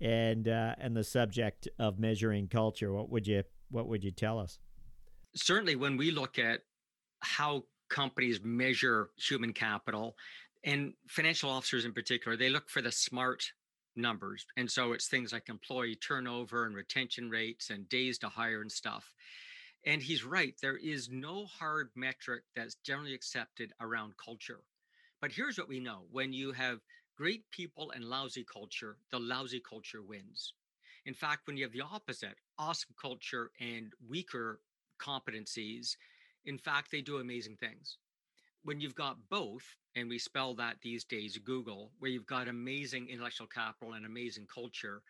and 0.01 0.49
uh, 0.49 0.75
and 0.79 0.97
the 0.97 1.05
subject 1.05 1.69
of 1.79 1.99
measuring 1.99 2.49
culture 2.49 2.93
what 2.93 3.11
would 3.11 3.27
you 3.27 3.43
what 3.71 3.87
would 3.87 4.03
you 4.03 4.11
tell 4.11 4.39
us 4.39 4.59
certainly 5.35 5.77
when 5.77 5.97
we 5.97 6.11
look 6.11 6.39
at 6.39 6.61
how 7.21 7.63
companies 7.95 8.41
measure 8.43 9.11
human 9.17 9.53
capital 9.53 10.17
and 10.65 10.95
financial 11.07 11.49
officers 11.49 11.85
in 11.85 11.93
particular 11.93 12.37
they 12.37 12.49
look 12.49 12.69
for 12.69 12.83
the 12.83 12.91
smart 12.91 13.53
numbers. 13.97 14.45
And 14.57 14.69
so 14.69 14.93
it's 14.93 15.07
things 15.07 15.33
like 15.33 15.49
employee 15.49 15.95
turnover 15.95 16.67
and 16.67 16.75
retention 16.75 17.31
rates 17.31 17.71
and 17.71 17.89
days 17.89 18.19
to 18.19 18.29
hire 18.29 18.61
and 18.63 18.73
stuff. 18.73 19.15
And 19.87 20.03
he's 20.03 20.25
right 20.25 20.55
there 20.61 20.77
is 20.77 21.09
no 21.09 21.47
hard 21.47 21.91
metric 21.95 22.43
that's 22.57 22.75
generally 22.85 23.15
accepted 23.15 23.73
around 23.81 24.15
culture. 24.17 24.63
But 25.21 25.31
here's 25.31 25.57
what 25.57 25.69
we 25.69 25.79
know 25.79 26.01
when 26.11 26.33
you 26.33 26.51
have 26.51 26.81
great 27.17 27.49
people 27.53 27.93
and 27.93 28.05
lousy 28.05 28.45
culture 28.45 28.97
the 29.13 29.21
lousy 29.21 29.61
culture 29.61 30.03
wins. 30.03 30.55
In 31.07 31.15
fact 31.15 31.47
when 31.47 31.57
you 31.57 31.63
have 31.63 31.73
the 31.73 31.83
opposite 31.83 32.39
awesome 32.59 32.95
culture 33.01 33.53
and 33.61 33.93
weaker 34.09 34.59
competencies 35.01 35.97
in 36.45 36.59
fact, 36.59 36.91
they 36.91 37.01
do 37.01 37.19
amazing 37.19 37.57
things. 37.57 37.99
When 38.65 38.81
you've 38.81 38.95
got 38.95 39.17
both, 39.29 39.65
and 39.97 40.09
we 40.09 40.19
spell 40.19 40.55
that 40.55 40.77
these 40.83 41.05
days 41.05 41.39
Google, 41.39 41.93
where 41.99 42.11
you've 42.11 42.27
got 42.27 42.49
amazing 42.49 43.09
intellectual 43.09 43.47
capital 43.47 43.95
and 43.95 44.07
amazing 44.07 44.47
culture, 44.53 45.03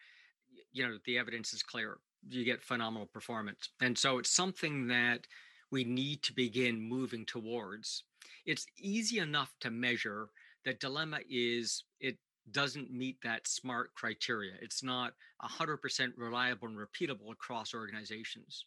you 0.72 0.86
know, 0.86 0.98
the 1.06 1.18
evidence 1.18 1.52
is 1.52 1.62
clear. 1.62 1.98
You 2.28 2.44
get 2.44 2.62
phenomenal 2.62 3.06
performance. 3.06 3.70
And 3.80 3.96
so 3.96 4.18
it's 4.18 4.30
something 4.30 4.88
that 4.88 5.26
we 5.70 5.84
need 5.84 6.22
to 6.24 6.32
begin 6.32 6.80
moving 6.80 7.24
towards. 7.24 8.04
It's 8.44 8.66
easy 8.78 9.18
enough 9.18 9.54
to 9.60 9.70
measure. 9.70 10.28
The 10.64 10.74
dilemma 10.74 11.20
is 11.28 11.84
it 12.00 12.18
doesn't 12.50 12.92
meet 12.92 13.16
that 13.22 13.48
SMART 13.48 13.94
criteria. 13.94 14.52
It's 14.60 14.82
not 14.82 15.14
100% 15.42 16.12
reliable 16.16 16.68
and 16.68 16.76
repeatable 16.76 17.32
across 17.32 17.74
organizations. 17.74 18.66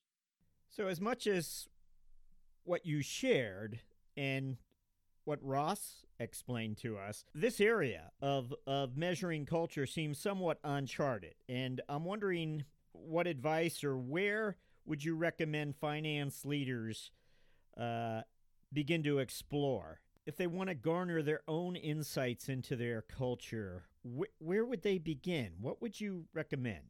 So, 0.69 0.88
as 0.88 1.00
much 1.00 1.27
as 1.27 1.67
what 2.67 2.86
you 2.86 3.01
shared 3.01 3.79
and 4.15 4.57
what 5.25 5.39
Ross 5.41 6.03
explained 6.19 6.77
to 6.77 6.97
us, 6.97 7.25
this 7.33 7.59
area 7.59 8.12
of, 8.21 8.53
of 8.65 8.97
measuring 8.97 9.45
culture 9.45 9.86
seems 9.86 10.19
somewhat 10.19 10.59
uncharted. 10.63 11.36
And 11.50 11.81
I'm 11.89 12.05
wondering 12.05 12.63
what 12.93 13.27
advice 13.27 13.83
or 13.83 13.97
where 13.97 14.57
would 14.86 15.03
you 15.03 15.15
recommend 15.15 15.75
finance 15.75 16.45
leaders 16.45 17.12
uh, 17.79 18.21
begin 18.74 19.03
to 19.03 19.19
explore? 19.19 20.00
If 20.25 20.36
they 20.38 20.47
want 20.47 20.69
to 20.69 20.75
garner 20.75 21.21
their 21.21 21.41
own 21.47 21.75
insights 21.75 22.50
into 22.50 22.75
their 22.75 23.01
culture, 23.01 23.83
wh- 24.03 24.41
where 24.41 24.65
would 24.65 24.81
they 24.81 24.97
begin? 24.97 25.51
What 25.62 25.81
would 25.81 26.00
you 26.00 26.25
recommend? 26.33 26.83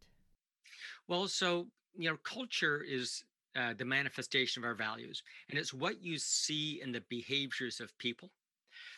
Well, 1.07 1.27
so, 1.27 1.67
you 1.95 2.09
know, 2.09 2.17
culture 2.23 2.83
is 2.87 3.23
uh, 3.57 3.73
the 3.77 3.85
manifestation 3.85 4.63
of 4.63 4.67
our 4.67 4.75
values. 4.75 5.23
And 5.49 5.57
it's 5.57 5.73
what 5.73 6.03
you 6.03 6.17
see 6.17 6.79
in 6.83 6.91
the 6.91 7.01
behaviors 7.09 7.79
of 7.79 7.97
people. 7.97 8.29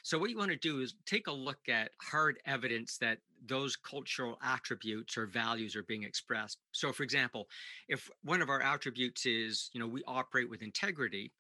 So, 0.04 0.18
what 0.18 0.30
you 0.30 0.38
want 0.38 0.52
to 0.52 0.58
do 0.58 0.82
is 0.82 0.96
take 1.06 1.28
a 1.28 1.32
look 1.32 1.70
at 1.70 1.92
hard 2.02 2.40
evidence 2.46 2.98
that 2.98 3.20
those 3.46 3.78
cultural 3.78 4.38
attributes 4.44 5.18
or 5.18 5.26
values 5.26 5.76
are 5.76 5.84
being 5.84 6.04
expressed. 6.04 6.58
So, 6.74 6.92
for 6.92 7.04
example, 7.04 7.48
if 7.88 8.10
one 8.24 8.42
of 8.42 8.50
our 8.50 8.62
attributes 8.62 9.26
is, 9.26 9.70
you 9.74 9.80
know, 9.80 9.88
we 9.88 10.04
operate 10.08 10.50
with 10.50 10.62
integrity, 10.62 11.32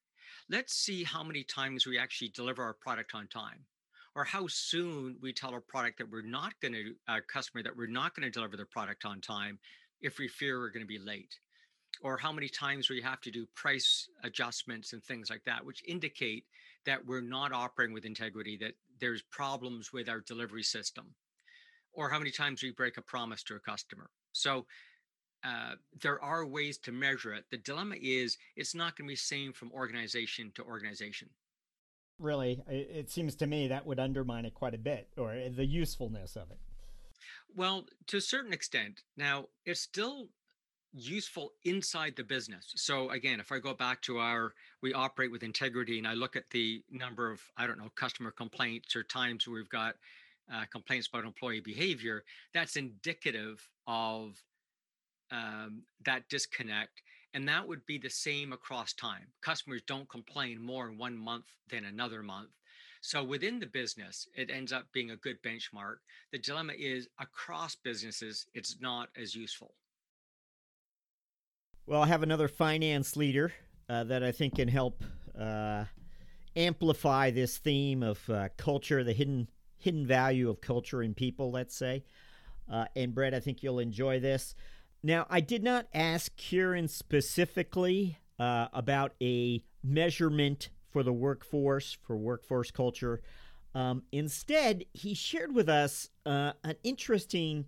let's 0.50 0.74
see 0.74 1.04
how 1.04 1.24
many 1.24 1.44
times 1.44 1.86
we 1.86 2.00
actually 2.00 2.30
deliver 2.30 2.64
our 2.64 2.74
product 2.74 3.14
on 3.14 3.28
time 3.28 3.66
or 4.16 4.24
how 4.24 4.48
soon 4.48 5.18
we 5.22 5.34
tell 5.34 5.52
our 5.52 5.62
product 5.62 5.98
that 5.98 6.10
we're 6.10 6.22
not 6.22 6.54
going 6.62 6.74
to, 6.74 6.96
a 7.08 7.22
customer 7.22 7.64
that 7.64 7.76
we're 7.76 7.88
not 7.88 8.16
going 8.16 8.24
to 8.26 8.32
deliver 8.32 8.58
the 8.58 8.66
product 8.66 9.06
on 9.06 9.20
time 9.22 9.60
if 10.02 10.18
we 10.18 10.28
fear 10.28 10.60
we're 10.60 10.70
going 10.70 10.86
to 10.86 10.88
be 10.88 11.00
late 11.00 11.36
or 12.01 12.18
how 12.18 12.32
many 12.32 12.48
times 12.48 12.89
we 12.89 13.01
have 13.01 13.22
to 13.22 13.32
do 13.32 13.46
price 13.56 14.08
adjustments 14.24 14.94
and 14.94 15.03
things 15.03 15.29
like 15.29 15.44
that, 15.46 15.65
which 15.65 15.84
indicate 15.88 16.46
that 16.86 17.06
we're 17.06 17.22
not 17.22 17.51
operating 17.51 17.94
with 17.94 18.06
integrity, 18.06 18.58
that 18.58 18.74
there's 19.01 19.22
problems 19.24 19.91
with 19.91 20.08
our 20.10 20.22
delivery 20.22 20.63
system, 20.63 21.13
or 21.94 22.10
how 22.10 22.18
many 22.18 22.32
times 22.32 22.63
we 22.63 22.72
break 22.72 22.98
a 22.98 23.01
promise 23.01 23.44
to 23.44 23.56
a 23.56 23.60
customer. 23.60 24.10
So 24.32 24.65
uh, 25.44 25.75
there 26.01 26.22
are 26.24 26.46
ways 26.46 26.77
to 26.79 26.91
measure 26.91 27.34
it. 27.34 27.46
The 27.51 27.58
dilemma 27.58 27.96
is 28.01 28.38
it's 28.56 28.75
not 28.75 28.96
going 28.96 29.08
to 29.08 29.12
be 29.12 29.15
same 29.15 29.53
from 29.53 29.72
organization 29.72 30.51
to 30.56 30.63
organization. 30.63 31.29
Really, 32.18 32.62
it 32.68 33.10
seems 33.10 33.36
to 33.36 33.48
me 33.48 33.70
that 33.70 33.86
would 33.86 34.00
undermine 34.00 34.46
it 34.46 34.53
quite 34.53 34.74
a 34.74 34.77
bit, 34.77 35.08
or 35.18 35.41
the 35.56 35.65
usefulness 35.65 36.36
of 36.36 36.51
it. 36.51 36.58
Well, 37.56 37.86
to 38.08 38.18
a 38.18 38.22
certain 38.22 38.51
extent. 38.51 39.03
Now, 39.15 39.46
it's 39.65 39.79
still 39.79 40.27
useful 40.93 41.51
inside 41.63 42.15
the 42.15 42.24
business. 42.24 42.72
So 42.75 43.12
again, 43.12 43.39
if 43.39 43.51
I 43.51 43.60
go 43.60 43.74
back 43.74 44.01
to 44.03 44.19
our 44.19 44.53
we 44.81 44.93
operate 44.93 45.31
with 45.31 45.43
integrity 45.43 45.98
and 45.98 46.08
I 46.08 46.13
look 46.13 46.36
at 46.36 46.50
the 46.50 46.84
number 46.91 47.29
of 47.31 47.41
I 47.58 47.67
don't 47.67 47.77
know 47.77 47.91
customer 47.96 48.31
complaints 48.31 48.96
or 48.96 49.03
times 49.03 49.48
we've 49.48 49.69
got 49.69 49.96
uh, 50.51 50.65
complaints 50.72 51.08
about 51.08 51.25
employee 51.25 51.60
behavior, 51.60 52.24
that's 52.53 52.75
indicative 52.75 53.67
of 53.86 54.41
um, 55.31 55.84
that 56.05 56.27
disconnect. 56.29 57.03
And 57.36 57.48
that 57.48 57.67
would 57.67 57.86
be 57.86 58.00
the 58.00 58.10
same 58.10 58.53
across 58.53 58.93
time. 58.93 59.27
Customers 59.41 59.84
don't 59.86 60.10
complain 60.10 60.60
more 60.60 60.89
in 60.89 60.98
one 60.98 61.15
month 61.15 61.46
than 61.69 61.86
another 61.86 62.24
month. 62.24 62.50
So 63.01 63.24
within 63.24 63.60
the 63.60 63.67
business, 63.67 64.27
it 64.36 64.50
ends 64.50 64.74
up 64.74 64.88
being 64.91 65.12
a 65.12 65.15
good 65.15 65.41
benchmark. 65.43 65.98
The 66.31 66.39
dilemma 66.39 66.74
is 66.77 67.08
across 67.19 67.75
businesses, 67.75 68.48
it's 68.55 68.77
not 68.81 69.10
as 69.15 69.36
useful. 69.36 69.75
Well, 71.89 72.03
I 72.03 72.05
have 72.05 72.22
another 72.22 72.48
finance 72.48 73.17
leader 73.17 73.51
uh, 73.89 74.03
that 74.03 74.22
I 74.22 74.31
think 74.31 74.58
can 74.58 74.67
help 74.67 75.03
uh, 75.36 75.86
amplify 76.55 77.31
this 77.31 77.58
theme 77.58 78.03
of 78.03 78.29
uh, 78.29 78.50
culture, 78.58 79.03
the 79.03 79.12
hidden 79.12 79.48
hidden 79.79 80.05
value 80.05 80.51
of 80.51 80.62
culture 80.62 81.01
in 81.01 81.15
people. 81.15 81.50
Let's 81.50 81.75
say, 81.75 82.03
uh, 82.72 82.86
and 82.96 83.15
Brett, 83.15 83.34
I 83.34 83.39
think 83.39 83.63
you'll 83.63 83.79
enjoy 83.79 84.19
this. 84.19 84.53
Now, 85.01 85.25
I 85.31 85.39
did 85.39 85.63
not 85.63 85.88
ask 85.91 86.36
Kieran 86.36 86.89
specifically 86.89 88.19
uh, 88.38 88.67
about 88.72 89.13
a 89.19 89.63
measurement 89.84 90.69
for 90.91 91.01
the 91.01 91.12
workforce 91.12 91.98
for 92.03 92.15
workforce 92.15 92.69
culture. 92.69 93.19
Um, 93.74 94.03
instead, 94.12 94.86
he 94.93 95.15
shared 95.15 95.55
with 95.55 95.69
us 95.69 96.10
uh, 96.24 96.51
an 96.63 96.75
interesting 96.84 97.65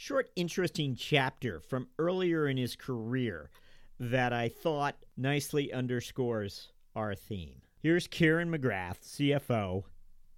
short, 0.00 0.30
interesting 0.34 0.96
chapter 0.96 1.60
from 1.60 1.86
earlier 1.98 2.48
in 2.48 2.56
his 2.56 2.74
career 2.74 3.50
that 3.98 4.32
I 4.32 4.48
thought 4.48 4.96
nicely 5.14 5.70
underscores 5.74 6.72
our 6.96 7.14
theme. 7.14 7.60
Here's 7.82 8.06
Kieran 8.06 8.50
McGrath, 8.50 9.00
CFO 9.04 9.84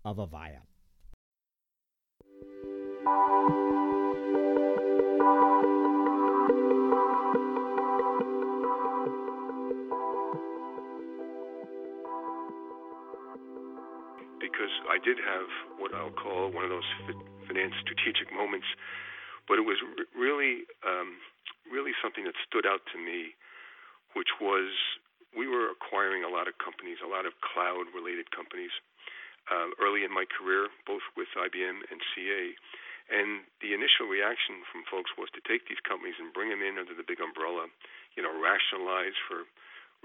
of 0.04 0.16
Avaya. 0.16 0.66
Because 14.40 14.74
I 14.90 14.98
did 15.04 15.18
have 15.18 15.46
what 15.78 15.94
I'll 15.94 16.10
call 16.10 16.50
one 16.50 16.64
of 16.64 16.70
those 16.70 16.82
finance 17.46 17.74
strategic 17.80 18.32
moments 18.34 18.66
but 19.48 19.58
it 19.58 19.66
was 19.66 19.78
re- 19.82 20.10
really, 20.14 20.66
um, 20.86 21.18
really 21.70 21.92
something 22.02 22.24
that 22.24 22.34
stood 22.46 22.66
out 22.66 22.82
to 22.92 22.98
me 22.98 23.34
which 24.14 24.40
was 24.40 24.72
we 25.32 25.48
were 25.48 25.72
acquiring 25.72 26.24
a 26.24 26.28
lot 26.28 26.44
of 26.48 26.60
companies, 26.60 27.00
a 27.00 27.08
lot 27.08 27.24
of 27.24 27.32
cloud 27.40 27.88
related 27.96 28.28
companies. 28.32 28.72
Uh, 29.50 29.74
early 29.82 30.06
in 30.06 30.12
my 30.14 30.22
career, 30.22 30.70
both 30.86 31.02
with 31.18 31.26
IBM 31.34 31.82
and 31.90 31.98
CA, 32.14 32.54
and 33.10 33.42
the 33.58 33.74
initial 33.74 34.06
reaction 34.06 34.62
from 34.70 34.86
folks 34.86 35.10
was 35.18 35.26
to 35.34 35.42
take 35.42 35.66
these 35.66 35.82
companies 35.82 36.14
and 36.22 36.30
bring 36.30 36.46
them 36.46 36.62
in 36.62 36.78
under 36.78 36.94
the 36.94 37.02
big 37.02 37.18
umbrella, 37.18 37.66
you 38.14 38.22
know, 38.22 38.30
rationalize 38.30 39.18
for 39.26 39.42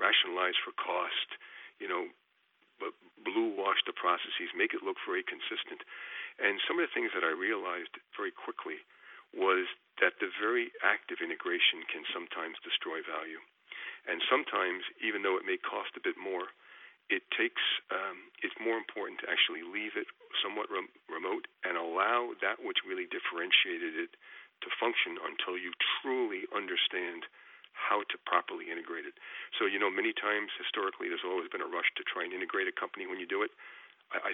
rationalize 0.02 0.58
for 0.58 0.74
cost, 0.74 1.38
you 1.78 1.86
know, 1.86 2.10
blue 3.22 3.54
wash 3.54 3.78
the 3.86 3.94
processes, 3.94 4.50
make 4.58 4.74
it 4.74 4.82
look 4.82 4.98
very 5.06 5.22
consistent. 5.22 5.86
And 6.42 6.58
some 6.66 6.82
of 6.82 6.90
the 6.90 6.94
things 6.94 7.14
that 7.14 7.22
I 7.22 7.34
realized 7.34 7.94
very 8.18 8.34
quickly 8.34 8.82
was 9.36 9.68
that 10.00 10.18
the 10.22 10.32
very 10.38 10.70
act 10.86 11.10
of 11.10 11.24
integration 11.24 11.84
can 11.90 12.06
sometimes 12.14 12.62
destroy 12.62 13.02
value. 13.02 13.42
And 14.08 14.24
sometimes, 14.30 14.88
even 15.04 15.26
though 15.26 15.36
it 15.36 15.48
may 15.48 15.60
cost 15.60 15.98
a 16.00 16.04
bit 16.04 16.16
more, 16.16 16.54
it 17.08 17.24
takes 17.36 17.64
um, 17.88 18.32
it's 18.44 18.56
more 18.60 18.76
important 18.76 19.24
to 19.24 19.32
actually 19.32 19.64
leave 19.64 19.96
it 19.96 20.08
somewhat 20.44 20.68
rem- 20.68 20.92
remote 21.08 21.48
and 21.64 21.80
allow 21.80 22.36
that 22.44 22.60
which 22.60 22.84
really 22.84 23.08
differentiated 23.08 23.96
it 23.96 24.12
to 24.64 24.68
function 24.76 25.16
until 25.24 25.56
you 25.56 25.72
truly 26.00 26.44
understand 26.52 27.28
how 27.78 28.02
to 28.10 28.18
properly 28.26 28.74
integrate 28.74 29.06
it. 29.06 29.16
So, 29.56 29.70
you 29.70 29.78
know, 29.78 29.88
many 29.88 30.12
times 30.12 30.50
historically, 30.58 31.08
there's 31.08 31.24
always 31.24 31.48
been 31.48 31.64
a 31.64 31.70
rush 31.70 31.88
to 31.96 32.04
try 32.04 32.26
and 32.26 32.34
integrate 32.34 32.68
a 32.68 32.76
company 32.76 33.06
when 33.06 33.22
you 33.22 33.30
do 33.30 33.46
it. 33.46 33.54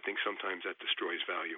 Think 0.04 0.20
sometimes 0.20 0.68
that 0.68 0.80
destroys 0.84 1.24
value 1.24 1.58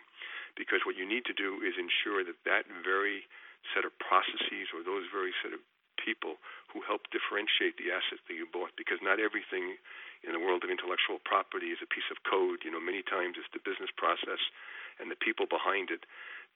because 0.54 0.86
what 0.86 0.96
you 0.96 1.04
need 1.04 1.26
to 1.26 1.36
do 1.36 1.60
is 1.66 1.76
ensure 1.76 2.24
that 2.24 2.40
that 2.46 2.70
very 2.86 3.26
set 3.74 3.84
of 3.84 3.92
processes 3.98 4.70
or 4.72 4.86
those 4.86 5.10
very 5.10 5.34
set 5.42 5.52
of 5.52 5.62
people 5.98 6.38
who 6.70 6.86
help 6.86 7.10
differentiate 7.10 7.80
the 7.82 7.90
assets 7.90 8.22
that 8.30 8.38
you 8.38 8.46
bought 8.46 8.76
because 8.78 9.02
not 9.02 9.18
everything 9.18 9.80
in 10.22 10.32
the 10.36 10.42
world 10.42 10.62
of 10.62 10.70
intellectual 10.70 11.18
property 11.24 11.74
is 11.74 11.82
a 11.82 11.90
piece 11.90 12.08
of 12.14 12.22
code. 12.28 12.62
You 12.62 12.70
know, 12.70 12.84
many 12.84 13.02
times 13.02 13.40
it's 13.40 13.50
the 13.56 13.64
business 13.64 13.90
process 13.96 14.42
and 15.02 15.10
the 15.10 15.18
people 15.18 15.50
behind 15.50 15.90
it 15.90 16.06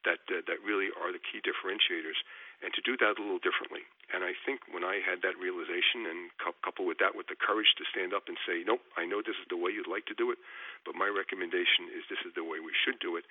that 0.07 0.23
uh, 0.31 0.39
that 0.47 0.63
really 0.63 0.87
are 0.95 1.11
the 1.11 1.19
key 1.19 1.43
differentiators, 1.43 2.19
and 2.59 2.75
to 2.75 2.81
do 2.83 2.99
that 2.99 3.15
a 3.15 3.21
little 3.23 3.39
differently. 3.39 3.87
And 4.11 4.25
I 4.25 4.35
think 4.43 4.67
when 4.73 4.83
I 4.83 4.99
had 4.99 5.23
that 5.23 5.39
realization, 5.39 6.09
and 6.09 6.33
couple 6.39 6.83
with 6.83 6.99
that 6.99 7.15
with 7.15 7.31
the 7.31 7.39
courage 7.39 7.71
to 7.79 7.87
stand 7.87 8.11
up 8.11 8.27
and 8.27 8.35
say, 8.43 8.67
nope, 8.67 8.83
I 8.99 9.07
know 9.07 9.23
this 9.23 9.37
is 9.39 9.47
the 9.47 9.59
way 9.59 9.71
you'd 9.71 9.89
like 9.89 10.05
to 10.11 10.17
do 10.17 10.29
it, 10.33 10.39
but 10.83 10.97
my 10.97 11.07
recommendation 11.07 11.87
is 11.93 12.03
this 12.09 12.21
is 12.27 12.35
the 12.35 12.43
way 12.43 12.59
we 12.59 12.75
should 12.83 12.99
do 12.99 13.15
it, 13.15 13.25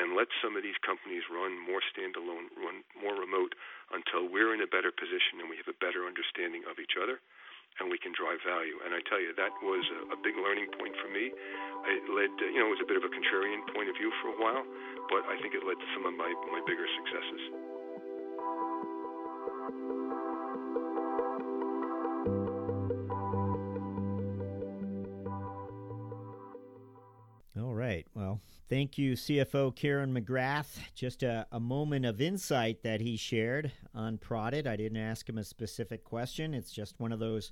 and 0.00 0.16
let 0.16 0.32
some 0.40 0.56
of 0.56 0.62
these 0.64 0.78
companies 0.80 1.26
run 1.28 1.58
more 1.58 1.84
standalone, 1.92 2.48
run 2.56 2.86
more 2.96 3.16
remote 3.18 3.54
until 3.92 4.26
we're 4.26 4.54
in 4.54 4.62
a 4.62 4.70
better 4.70 4.94
position 4.94 5.42
and 5.42 5.50
we 5.50 5.58
have 5.58 5.68
a 5.70 5.76
better 5.82 6.06
understanding 6.06 6.62
of 6.70 6.78
each 6.78 6.94
other 6.94 7.18
and 7.78 7.88
we 7.88 7.98
can 7.98 8.10
drive 8.12 8.42
value. 8.42 8.76
And 8.82 8.92
I 8.92 9.00
tell 9.06 9.22
you, 9.22 9.30
that 9.38 9.54
was 9.62 9.86
a, 9.94 10.14
a 10.14 10.18
big 10.18 10.34
learning 10.34 10.68
point 10.74 10.94
for 10.98 11.08
me. 11.08 11.30
It 11.30 12.02
led, 12.10 12.30
to, 12.42 12.44
you 12.50 12.58
know, 12.58 12.68
it 12.68 12.76
was 12.76 12.84
a 12.84 12.90
bit 12.90 12.98
of 12.98 13.06
a 13.06 13.12
contrarian 13.12 13.62
point 13.72 13.88
of 13.88 13.94
view 13.94 14.10
for 14.20 14.34
a 14.34 14.38
while, 14.38 14.66
but 15.08 15.22
I 15.30 15.38
think 15.38 15.54
it 15.54 15.62
led 15.62 15.78
to 15.78 15.88
some 15.94 16.04
of 16.04 16.14
my, 16.18 16.28
my 16.50 16.60
bigger 16.66 16.86
successes. 16.98 17.69
Thank 28.70 28.98
you, 28.98 29.14
CFO 29.14 29.74
Kieran 29.74 30.14
McGrath. 30.14 30.78
Just 30.94 31.24
a, 31.24 31.44
a 31.50 31.58
moment 31.58 32.06
of 32.06 32.20
insight 32.20 32.84
that 32.84 33.00
he 33.00 33.16
shared 33.16 33.72
on 33.96 34.16
Prodded. 34.16 34.68
I 34.68 34.76
didn't 34.76 34.96
ask 34.96 35.28
him 35.28 35.38
a 35.38 35.42
specific 35.42 36.04
question. 36.04 36.54
It's 36.54 36.70
just 36.70 37.00
one 37.00 37.10
of 37.10 37.18
those 37.18 37.50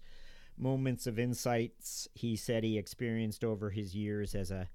moments 0.57 1.09
of 1.09 1.19
insights 1.19 2.07
he 2.15 2.37
said 2.37 2.63
he 2.63 2.79
experienced 2.79 3.43
over 3.43 3.71
his 3.71 3.97
years 3.97 4.37
as 4.37 4.53
a 4.53 4.69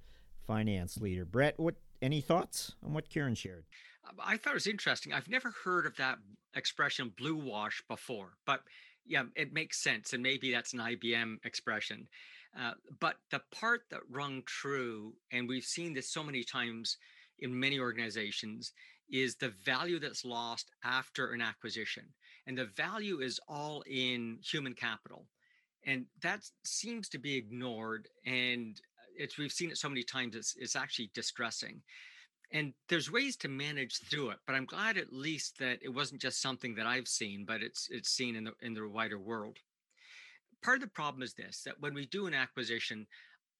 finance 0.46 0.98
leader. 0.98 1.24
Brett, 1.24 1.58
what 1.58 1.76
any 2.02 2.20
thoughts 2.20 2.74
on 2.86 2.94
what 2.94 3.08
Kieran 3.08 3.36
shared? 3.36 3.64
Um, 4.06 4.18
I 4.22 4.36
thought 4.36 4.52
it 4.52 4.56
was 4.56 4.68
interesting. 4.68 5.14
I've 5.14 5.30
never 5.30 5.54
heard 5.64 5.86
of 5.86 5.96
that 5.96 6.18
expression 6.58 7.14
blue 7.18 7.38
wash 7.38 7.82
before, 7.88 8.34
but 8.46 8.64
yeah, 9.06 9.24
it 9.38 9.54
makes 9.54 9.82
sense. 9.82 10.12
And 10.12 10.22
maybe 10.22 10.52
that's 10.52 10.74
an 10.74 10.80
IBM 10.80 11.38
expression. 11.46 12.10
Uh, 12.60 12.74
but 13.00 13.16
the 13.32 13.42
part 13.52 13.82
that 13.90 14.02
rung 14.12 14.44
true, 14.46 15.14
and 15.32 15.48
we've 15.48 15.64
seen 15.64 15.94
this 15.94 16.12
so 16.12 16.24
many 16.24 16.44
times 16.44 16.98
in 17.40 17.60
many 17.60 17.80
organizations, 17.80 18.74
is 19.10 19.36
the 19.36 19.54
value 19.66 20.00
that's 20.00 20.24
lost 20.24 20.72
after 20.84 21.32
an 21.32 21.42
acquisition. 21.42 22.04
And 22.46 22.58
the 22.58 22.66
value 22.66 23.20
is 23.22 23.40
all 23.48 23.84
in 23.88 24.40
human 24.44 24.74
capital 24.74 25.26
and 25.86 26.06
that 26.22 26.42
seems 26.64 27.10
to 27.10 27.18
be 27.18 27.36
ignored 27.36 28.08
and 28.26 28.80
uh, 29.00 29.06
it's 29.18 29.38
we've 29.38 29.52
seen 29.52 29.70
it 29.70 29.78
so 29.78 29.90
many 29.90 30.04
times 30.04 30.36
it's 30.36 30.56
it's 30.58 30.76
actually 30.76 31.10
distressing 31.14 31.82
and 32.52 32.74
there's 32.90 33.12
ways 33.12 33.36
to 33.36 33.48
manage 33.48 34.00
through 34.10 34.30
it 34.30 34.38
but 34.46 34.56
i'm 34.56 34.66
glad 34.66 34.98
at 34.98 35.14
least 35.14 35.58
that 35.60 35.80
it 35.82 35.90
wasn't 35.90 36.22
just 36.22 36.42
something 36.42 36.76
that 36.76 36.86
i've 36.86 37.08
seen 37.08 37.46
but 37.46 37.62
it's 37.62 37.88
it's 37.92 38.10
seen 38.10 38.36
in 38.36 38.44
the 38.46 38.54
in 38.62 38.74
the 38.74 38.88
wider 38.88 39.20
world 39.20 39.58
part 40.64 40.78
of 40.78 40.82
the 40.82 40.88
problem 40.88 41.22
is 41.24 41.34
this 41.34 41.64
that 41.64 41.80
when 41.80 41.94
we 41.94 42.06
do 42.08 42.28
an 42.28 42.34
acquisition 42.34 43.06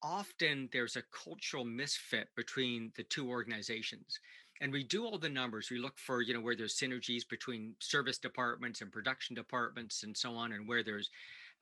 often 0.02 0.70
there's 0.74 0.96
a 0.96 1.04
cultural 1.24 1.64
misfit 1.64 2.28
between 2.36 2.92
the 2.96 3.04
two 3.04 3.30
organizations 3.30 4.20
and 4.62 4.72
we 4.72 4.84
do 4.84 5.06
all 5.06 5.18
the 5.18 5.30
numbers 5.30 5.70
we 5.70 5.80
look 5.80 5.98
for 5.98 6.22
you 6.22 6.34
know 6.34 6.42
where 6.42 6.56
there's 6.56 6.78
synergies 6.78 7.28
between 7.30 7.74
service 7.80 8.18
departments 8.18 8.82
and 8.82 8.92
production 8.92 9.36
departments 9.36 10.04
and 10.04 10.16
so 10.16 10.34
on 10.34 10.54
and 10.54 10.68
where 10.68 10.84
there's 10.84 11.10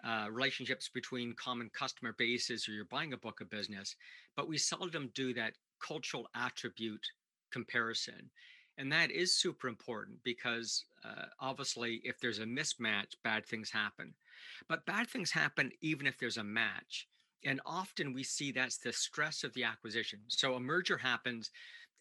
uh, 0.03 0.27
relationships 0.31 0.89
between 0.89 1.33
common 1.33 1.69
customer 1.77 2.15
bases 2.17 2.67
or 2.67 2.71
you're 2.71 2.85
buying 2.85 3.13
a 3.13 3.17
book 3.17 3.39
of 3.39 3.49
business, 3.49 3.95
but 4.35 4.47
we 4.47 4.57
seldom 4.57 5.11
do 5.13 5.33
that 5.33 5.53
cultural 5.85 6.27
attribute 6.35 7.05
comparison. 7.51 8.29
And 8.77 8.91
that 8.91 9.11
is 9.11 9.35
super 9.35 9.67
important 9.67 10.17
because 10.23 10.85
uh, 11.05 11.25
obviously, 11.39 12.01
if 12.03 12.19
there's 12.19 12.39
a 12.39 12.45
mismatch, 12.45 13.13
bad 13.23 13.45
things 13.45 13.69
happen. 13.69 14.13
But 14.67 14.85
bad 14.85 15.07
things 15.07 15.31
happen 15.31 15.71
even 15.81 16.07
if 16.07 16.17
there's 16.17 16.37
a 16.37 16.43
match. 16.43 17.07
And 17.43 17.59
often 17.65 18.13
we 18.13 18.23
see 18.23 18.51
that's 18.51 18.77
the 18.77 18.93
stress 18.93 19.43
of 19.43 19.53
the 19.53 19.63
acquisition. 19.63 20.19
So 20.27 20.55
a 20.55 20.59
merger 20.59 20.97
happens, 20.97 21.49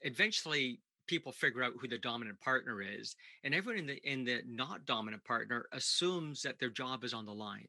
eventually 0.03 0.81
people 1.07 1.33
figure 1.33 1.63
out 1.63 1.73
who 1.81 1.89
the 1.89 1.99
dominant 1.99 2.39
partner 2.41 2.81
is 2.83 3.17
and 3.43 3.53
everyone 3.53 3.81
in 3.81 3.87
the 3.87 4.09
in 4.09 4.25
the 4.25 4.43
not 4.47 4.87
dominant 4.87 5.25
partner 5.25 5.67
assumes 5.73 6.41
that 6.43 6.61
their 6.61 6.71
job 6.71 7.03
is 7.03 7.13
on 7.13 7.27
the 7.27 7.33
line 7.33 7.67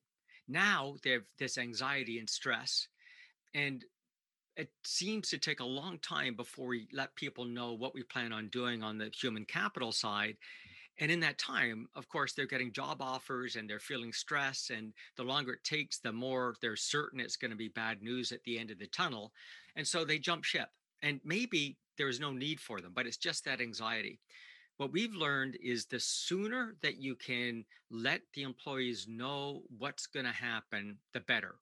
now 0.51 0.95
they 1.03 1.11
have 1.11 1.23
this 1.39 1.57
anxiety 1.57 2.19
and 2.19 2.29
stress. 2.29 2.87
And 3.53 3.83
it 4.57 4.69
seems 4.83 5.29
to 5.29 5.37
take 5.37 5.61
a 5.61 5.65
long 5.65 5.97
time 5.99 6.35
before 6.35 6.67
we 6.67 6.87
let 6.91 7.15
people 7.15 7.45
know 7.45 7.73
what 7.73 7.93
we 7.93 8.03
plan 8.03 8.33
on 8.33 8.49
doing 8.49 8.83
on 8.83 8.97
the 8.97 9.09
human 9.09 9.45
capital 9.45 9.91
side. 9.91 10.35
And 11.01 11.11
in 11.11 11.19
that 11.21 11.37
time, 11.37 11.87
of 11.95 12.07
course, 12.07 12.31
they're 12.31 12.45
getting 12.45 12.71
job 12.71 13.01
offers 13.01 13.57
and 13.57 13.69
they're 13.69 13.79
feeling 13.79 14.13
stress. 14.13 14.71
And 14.73 14.93
the 15.17 15.23
longer 15.23 15.53
it 15.53 15.63
takes, 15.65 15.99
the 15.99 16.13
more 16.13 16.55
they're 16.61 16.77
certain 16.77 17.19
it's 17.19 17.35
going 17.35 17.51
to 17.51 17.57
be 17.57 17.67
bad 17.67 18.01
news 18.01 18.31
at 18.31 18.43
the 18.43 18.57
end 18.57 18.71
of 18.71 18.79
the 18.79 18.87
tunnel. 18.87 19.33
And 19.75 19.85
so 19.85 20.05
they 20.05 20.19
jump 20.19 20.45
ship. 20.45 20.69
And 21.01 21.19
maybe 21.25 21.77
there 21.97 22.07
is 22.07 22.19
no 22.19 22.31
need 22.31 22.59
for 22.61 22.79
them, 22.79 22.93
but 22.95 23.07
it's 23.07 23.17
just 23.17 23.43
that 23.45 23.59
anxiety 23.59 24.19
what 24.81 24.91
we've 24.91 25.13
learned 25.13 25.59
is 25.61 25.85
the 25.85 25.99
sooner 25.99 26.75
that 26.81 26.99
you 26.99 27.15
can 27.15 27.63
let 27.91 28.21
the 28.33 28.41
employees 28.41 29.05
know 29.07 29.61
what's 29.77 30.07
going 30.07 30.25
to 30.25 30.31
happen, 30.31 30.97
the 31.13 31.19
better. 31.19 31.53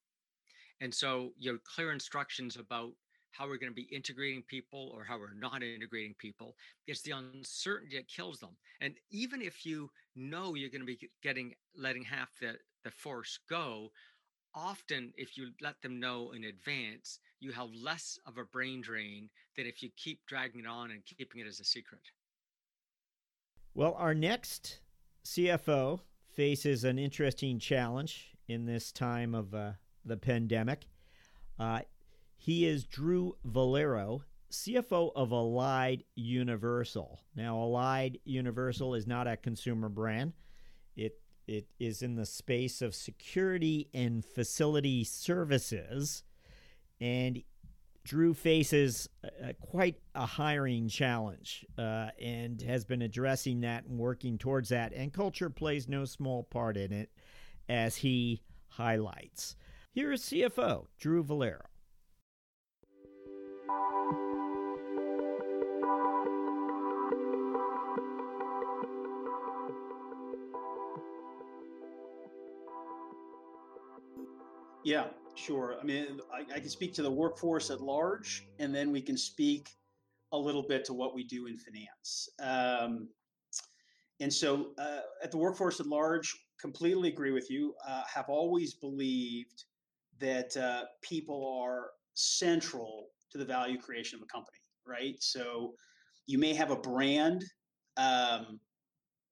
And 0.79 0.93
so, 0.93 1.33
you 1.37 1.51
know, 1.51 1.59
clear 1.75 1.91
instructions 1.91 2.55
about 2.55 2.93
how 3.39 3.47
we're 3.47 3.57
going 3.57 3.71
to 3.71 3.75
be 3.75 3.87
integrating 3.95 4.43
people 4.43 4.91
or 4.93 5.05
how 5.05 5.17
we're 5.17 5.33
not 5.33 5.63
integrating 5.63 6.13
people. 6.19 6.55
It's 6.87 7.01
the 7.01 7.11
uncertainty 7.11 7.95
that 7.95 8.09
kills 8.09 8.39
them. 8.39 8.49
And 8.81 8.95
even 9.11 9.41
if 9.41 9.65
you 9.65 9.89
know 10.15 10.55
you're 10.55 10.69
going 10.69 10.81
to 10.81 10.85
be 10.85 11.09
getting 11.23 11.53
letting 11.75 12.03
half 12.03 12.29
the, 12.41 12.57
the 12.83 12.91
force 12.91 13.39
go, 13.49 13.91
often 14.53 15.13
if 15.15 15.37
you 15.37 15.51
let 15.61 15.81
them 15.81 16.01
know 16.01 16.31
in 16.35 16.43
advance, 16.43 17.19
you 17.39 17.53
have 17.53 17.69
less 17.73 18.19
of 18.27 18.37
a 18.37 18.43
brain 18.43 18.81
drain 18.81 19.29
than 19.55 19.65
if 19.65 19.81
you 19.81 19.89
keep 19.95 20.19
dragging 20.27 20.61
it 20.61 20.67
on 20.67 20.91
and 20.91 21.01
keeping 21.05 21.39
it 21.39 21.47
as 21.47 21.61
a 21.61 21.65
secret. 21.65 22.01
Well, 23.73 23.93
our 23.97 24.13
next 24.13 24.79
CFO 25.23 26.01
faces 26.33 26.83
an 26.83 26.99
interesting 26.99 27.57
challenge 27.57 28.33
in 28.49 28.65
this 28.65 28.91
time 28.91 29.33
of 29.33 29.53
uh, 29.53 29.71
the 30.03 30.17
pandemic. 30.17 30.87
Uh, 31.57 31.81
he 32.39 32.65
is 32.65 32.85
Drew 32.85 33.35
Valero, 33.43 34.23
CFO 34.49 35.11
of 35.13 35.33
Allied 35.33 36.05
Universal. 36.15 37.19
Now, 37.35 37.57
Allied 37.57 38.17
Universal 38.23 38.95
is 38.95 39.05
not 39.05 39.27
a 39.27 39.35
consumer 39.35 39.89
brand. 39.89 40.31
It 40.95 41.19
it 41.47 41.67
is 41.79 42.01
in 42.01 42.15
the 42.15 42.25
space 42.25 42.81
of 42.81 42.95
security 42.95 43.89
and 43.93 44.23
facility 44.23 45.03
services, 45.03 46.23
and 47.01 47.43
Drew 48.05 48.33
faces 48.33 49.09
quite 49.59 49.99
a 50.15 50.25
hiring 50.25 50.87
challenge 50.87 51.65
uh, 51.77 52.11
and 52.21 52.61
has 52.61 52.85
been 52.85 53.01
addressing 53.01 53.61
that 53.61 53.85
and 53.85 53.99
working 53.99 54.37
towards 54.37 54.69
that. 54.69 54.93
And 54.93 55.11
culture 55.11 55.49
plays 55.49 55.89
no 55.89 56.05
small 56.05 56.43
part 56.43 56.77
in 56.77 56.93
it 56.93 57.11
as 57.67 57.97
he 57.97 58.41
highlights. 58.69 59.57
Here 59.91 60.13
is 60.13 60.21
CFO 60.21 60.85
Drew 60.97 61.21
Valero. 61.21 61.68
Yeah, 74.89 75.05
sure. 75.35 75.75
I 75.79 75.83
mean, 75.83 76.19
I, 76.33 76.55
I, 76.55 76.59
can 76.59 76.69
speak 76.69 76.95
to 76.95 77.03
the 77.03 77.11
workforce 77.11 77.69
at 77.69 77.79
large, 77.79 78.47
and 78.57 78.73
then 78.73 78.91
we 78.91 79.01
can 79.01 79.17
speak 79.17 79.69
a 80.31 80.37
little 80.37 80.63
bit 80.63 80.83
to 80.85 80.93
what 80.93 81.13
we 81.13 81.23
do 81.23 81.45
in 81.45 81.57
finance. 81.57 82.27
Um, 82.41 83.07
and 84.19 84.33
so, 84.33 84.71
uh, 84.79 85.01
at 85.23 85.29
the 85.29 85.37
workforce 85.37 85.79
at 85.79 85.85
large, 85.85 86.35
completely 86.59 87.09
agree 87.09 87.29
with 87.29 87.51
you. 87.51 87.75
Uh, 87.87 88.01
have 88.11 88.29
always 88.29 88.73
believed 88.73 89.65
that 90.17 90.57
uh, 90.57 90.85
people 91.03 91.61
are 91.63 91.91
central 92.15 93.09
to 93.31 93.37
the 93.37 93.45
value 93.45 93.77
creation 93.77 94.17
of 94.17 94.23
a 94.23 94.25
company, 94.25 94.57
right? 94.87 95.17
So, 95.19 95.75
you 96.25 96.39
may 96.39 96.55
have 96.55 96.71
a 96.71 96.75
brand, 96.75 97.45
um, 97.97 98.59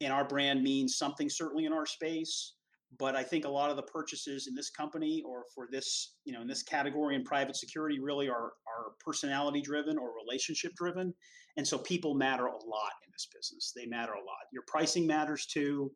and 0.02 0.14
our 0.14 0.24
brand 0.24 0.62
means 0.62 0.98
something 0.98 1.32
certainly 1.32 1.66
in 1.66 1.74
our 1.74 1.88
space 1.88 2.57
but 2.98 3.16
I 3.16 3.24
think 3.24 3.46
a 3.46 3.50
lot 3.50 3.70
of 3.70 3.76
the 3.76 3.84
purchases 3.84 4.48
in 4.48 4.56
this 4.56 4.70
company 4.70 5.22
or 5.26 5.44
for 5.54 5.68
this, 5.72 6.16
you 6.24 6.34
know, 6.34 6.42
in 6.42 6.48
this 6.48 6.64
category 6.64 7.16
in 7.16 7.24
private 7.24 7.56
security 7.56 8.00
really 8.00 8.30
are 8.30 8.54
are 8.68 8.94
personality 9.04 9.62
driven 9.62 9.98
or 9.98 10.12
relationship 10.26 10.74
driven. 10.76 11.14
And 11.58 11.68
so 11.68 11.78
people 11.80 12.16
matter 12.16 12.46
a 12.46 12.54
lot 12.54 12.92
in 13.06 13.12
this 13.12 13.28
business. 13.34 13.74
They 13.76 13.86
matter 13.88 14.14
a 14.14 14.20
lot. 14.20 14.46
Your 14.54 14.64
pricing 14.68 15.06
matters 15.06 15.46
too. 15.46 15.92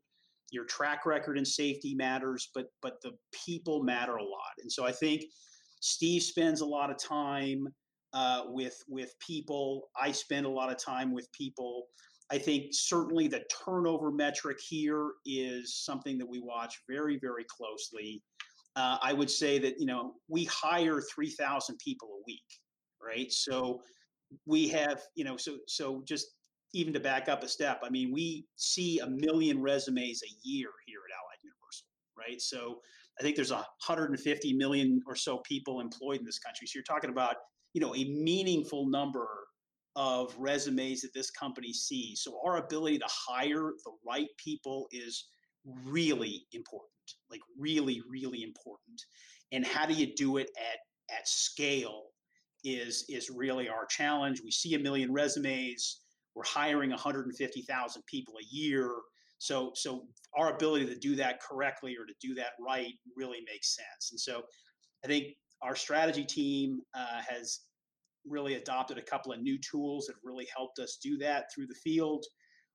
Your 0.51 0.65
track 0.65 1.05
record 1.05 1.37
and 1.37 1.47
safety 1.47 1.95
matters, 1.95 2.49
but 2.53 2.65
but 2.81 3.01
the 3.01 3.11
people 3.45 3.83
matter 3.83 4.17
a 4.17 4.23
lot. 4.23 4.53
And 4.61 4.71
so 4.71 4.85
I 4.85 4.91
think 4.91 5.23
Steve 5.79 6.23
spends 6.23 6.61
a 6.61 6.65
lot 6.65 6.89
of 6.89 6.97
time 6.97 7.67
uh, 8.13 8.43
with 8.47 8.83
with 8.89 9.13
people. 9.19 9.89
I 9.99 10.11
spend 10.11 10.45
a 10.45 10.49
lot 10.49 10.69
of 10.69 10.77
time 10.77 11.13
with 11.13 11.31
people. 11.31 11.85
I 12.31 12.37
think 12.37 12.67
certainly 12.71 13.27
the 13.27 13.43
turnover 13.65 14.09
metric 14.09 14.57
here 14.65 15.11
is 15.25 15.83
something 15.83 16.17
that 16.17 16.27
we 16.27 16.39
watch 16.39 16.81
very, 16.89 17.19
very 17.19 17.43
closely. 17.43 18.23
Uh, 18.77 18.97
I 19.01 19.11
would 19.11 19.29
say 19.29 19.59
that 19.59 19.79
you 19.79 19.85
know 19.85 20.13
we 20.29 20.45
hire 20.45 21.01
three 21.01 21.29
thousand 21.29 21.77
people 21.83 22.07
a 22.07 22.23
week, 22.25 22.39
right? 23.05 23.29
So 23.31 23.81
we 24.45 24.69
have 24.69 25.01
you 25.15 25.25
know 25.25 25.35
so 25.35 25.57
so 25.67 26.03
just 26.07 26.27
even 26.73 26.93
to 26.93 27.01
back 27.01 27.27
up 27.27 27.43
a 27.43 27.49
step, 27.49 27.81
I 27.83 27.89
mean 27.89 28.13
we 28.13 28.45
see 28.55 28.99
a 28.99 29.07
million 29.07 29.61
resumes 29.61 30.21
a 30.23 30.31
year 30.47 30.69
here 30.85 30.99
at 31.05 31.13
Allied 31.13 31.43
Universal, 31.43 31.87
right? 32.17 32.41
So 32.41 32.79
I 33.19 33.23
think 33.23 33.35
there's 33.35 33.51
150 33.51 34.53
million 34.53 35.01
or 35.05 35.17
so 35.17 35.39
people 35.39 35.81
employed 35.81 36.19
in 36.19 36.25
this 36.25 36.39
country. 36.39 36.65
So 36.65 36.77
you're 36.77 36.83
talking 36.85 37.09
about 37.09 37.35
you 37.73 37.81
know 37.81 37.93
a 37.93 38.05
meaningful 38.05 38.87
number 38.89 39.27
of 39.95 40.33
resumes 40.37 41.01
that 41.01 41.13
this 41.13 41.29
company 41.31 41.73
sees. 41.73 42.21
So 42.23 42.39
our 42.45 42.57
ability 42.57 42.99
to 42.99 43.07
hire 43.07 43.73
the 43.83 43.91
right 44.05 44.29
people 44.37 44.87
is 44.91 45.25
really 45.85 46.45
important, 46.53 46.89
like 47.29 47.41
really, 47.59 48.01
really 48.09 48.43
important. 48.43 49.01
And 49.51 49.65
how 49.65 49.85
do 49.85 49.93
you 49.93 50.13
do 50.15 50.37
it 50.37 50.49
at 50.57 50.79
at 51.15 51.27
scale 51.27 52.03
is 52.63 53.05
is 53.09 53.29
really 53.29 53.67
our 53.67 53.85
challenge. 53.85 54.41
We 54.43 54.51
see 54.51 54.75
a 54.75 54.79
million 54.79 55.11
resumes. 55.11 56.01
We're 56.35 56.45
hiring 56.45 56.91
150,000 56.91 58.03
people 58.05 58.35
a 58.35 58.55
year. 58.55 58.91
So 59.39 59.71
so 59.75 60.05
our 60.37 60.53
ability 60.53 60.85
to 60.85 60.95
do 60.95 61.15
that 61.15 61.41
correctly 61.41 61.95
or 61.97 62.05
to 62.05 62.13
do 62.21 62.33
that 62.35 62.51
right 62.65 62.93
really 63.15 63.39
makes 63.45 63.75
sense. 63.75 64.11
And 64.11 64.19
so 64.19 64.43
I 65.03 65.07
think 65.07 65.35
our 65.61 65.75
strategy 65.75 66.23
team 66.23 66.81
uh, 66.93 67.21
has 67.27 67.61
really 68.27 68.55
adopted 68.55 68.97
a 68.97 69.01
couple 69.01 69.31
of 69.31 69.41
new 69.41 69.57
tools 69.59 70.05
that 70.07 70.15
really 70.23 70.47
helped 70.55 70.79
us 70.79 70.97
do 71.01 71.17
that 71.17 71.45
through 71.53 71.67
the 71.67 71.75
field. 71.75 72.25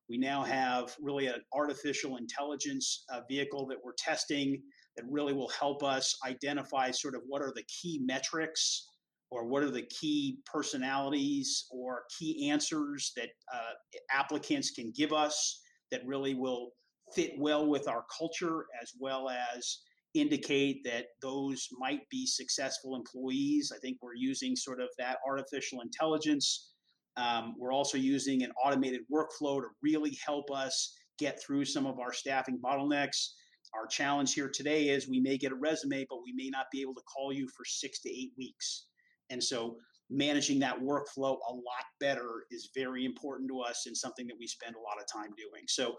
We 0.09 0.17
now 0.17 0.43
have 0.43 0.95
really 1.01 1.27
an 1.27 1.41
artificial 1.53 2.17
intelligence 2.17 3.03
uh, 3.11 3.21
vehicle 3.29 3.67
that 3.67 3.77
we're 3.83 3.93
testing 3.97 4.61
that 4.95 5.05
really 5.09 5.33
will 5.33 5.49
help 5.49 5.83
us 5.83 6.15
identify 6.25 6.91
sort 6.91 7.15
of 7.15 7.21
what 7.27 7.41
are 7.41 7.53
the 7.55 7.65
key 7.81 8.01
metrics 8.03 8.87
or 9.29 9.45
what 9.45 9.63
are 9.63 9.71
the 9.71 9.87
key 9.87 10.39
personalities 10.45 11.65
or 11.71 12.03
key 12.17 12.49
answers 12.49 13.11
that 13.15 13.29
uh, 13.53 13.73
applicants 14.11 14.71
can 14.71 14.91
give 14.95 15.11
us 15.11 15.61
that 15.91 16.05
really 16.05 16.33
will 16.33 16.71
fit 17.13 17.33
well 17.37 17.67
with 17.67 17.87
our 17.87 18.05
culture 18.17 18.65
as 18.81 18.93
well 18.99 19.29
as 19.29 19.79
indicate 20.21 20.83
that 20.83 21.05
those 21.21 21.67
might 21.77 22.01
be 22.09 22.25
successful 22.25 22.95
employees. 22.95 23.71
I 23.75 23.79
think 23.79 23.97
we're 24.01 24.15
using 24.15 24.55
sort 24.55 24.81
of 24.81 24.89
that 24.97 25.17
artificial 25.27 25.81
intelligence. 25.81 26.73
Um, 27.17 27.55
we're 27.57 27.73
also 27.73 27.97
using 27.97 28.43
an 28.43 28.51
automated 28.63 29.01
workflow 29.11 29.59
to 29.61 29.67
really 29.81 30.17
help 30.25 30.51
us 30.51 30.95
get 31.17 31.41
through 31.41 31.65
some 31.65 31.85
of 31.85 31.99
our 31.99 32.13
staffing 32.13 32.59
bottlenecks. 32.63 33.29
Our 33.73 33.87
challenge 33.87 34.33
here 34.33 34.49
today 34.49 34.89
is 34.89 35.07
we 35.07 35.19
may 35.19 35.37
get 35.37 35.51
a 35.51 35.55
resume, 35.55 36.05
but 36.09 36.19
we 36.23 36.33
may 36.33 36.49
not 36.49 36.67
be 36.71 36.81
able 36.81 36.95
to 36.95 37.01
call 37.01 37.33
you 37.33 37.47
for 37.49 37.65
six 37.65 37.99
to 38.01 38.09
eight 38.09 38.31
weeks. 38.37 38.87
And 39.29 39.43
so 39.43 39.77
managing 40.09 40.59
that 40.59 40.79
workflow 40.79 41.37
a 41.49 41.53
lot 41.53 41.85
better 41.99 42.45
is 42.49 42.69
very 42.73 43.05
important 43.05 43.49
to 43.49 43.59
us 43.59 43.83
and 43.87 43.95
something 43.95 44.25
that 44.27 44.35
we 44.39 44.47
spend 44.47 44.75
a 44.75 44.79
lot 44.79 44.97
of 44.99 45.05
time 45.11 45.31
doing. 45.35 45.63
So 45.67 45.95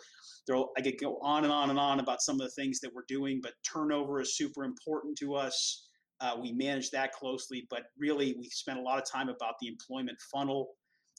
there, 0.46 0.56
I 0.76 0.80
could 0.80 0.98
go 0.98 1.18
on 1.22 1.44
and 1.44 1.52
on 1.52 1.70
and 1.70 1.78
on 1.78 2.00
about 2.00 2.22
some 2.22 2.36
of 2.36 2.46
the 2.46 2.50
things 2.50 2.80
that 2.80 2.90
we're 2.94 3.04
doing, 3.06 3.40
but 3.42 3.52
turnover 3.70 4.20
is 4.20 4.36
super 4.36 4.64
important 4.64 5.18
to 5.18 5.34
us. 5.34 5.88
Uh, 6.20 6.36
we 6.40 6.52
manage 6.52 6.90
that 6.90 7.12
closely, 7.12 7.66
but 7.70 7.82
really 7.98 8.34
we 8.38 8.48
spend 8.48 8.78
a 8.78 8.82
lot 8.82 8.98
of 8.98 9.08
time 9.08 9.28
about 9.28 9.54
the 9.60 9.68
employment 9.68 10.18
funnel. 10.32 10.70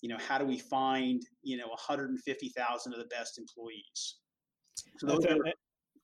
You 0.02 0.10
know, 0.10 0.17
how 0.17 0.38
do 0.38 0.45
we 0.45 0.60
find 0.60 1.21
you 1.43 1.58
know 1.58 1.67
150,000 1.67 2.93
of 2.93 2.99
the 2.99 3.06
best 3.06 3.38
employees? 3.38 4.17
So 4.97 5.08
those 5.08 5.25
are, 5.25 5.38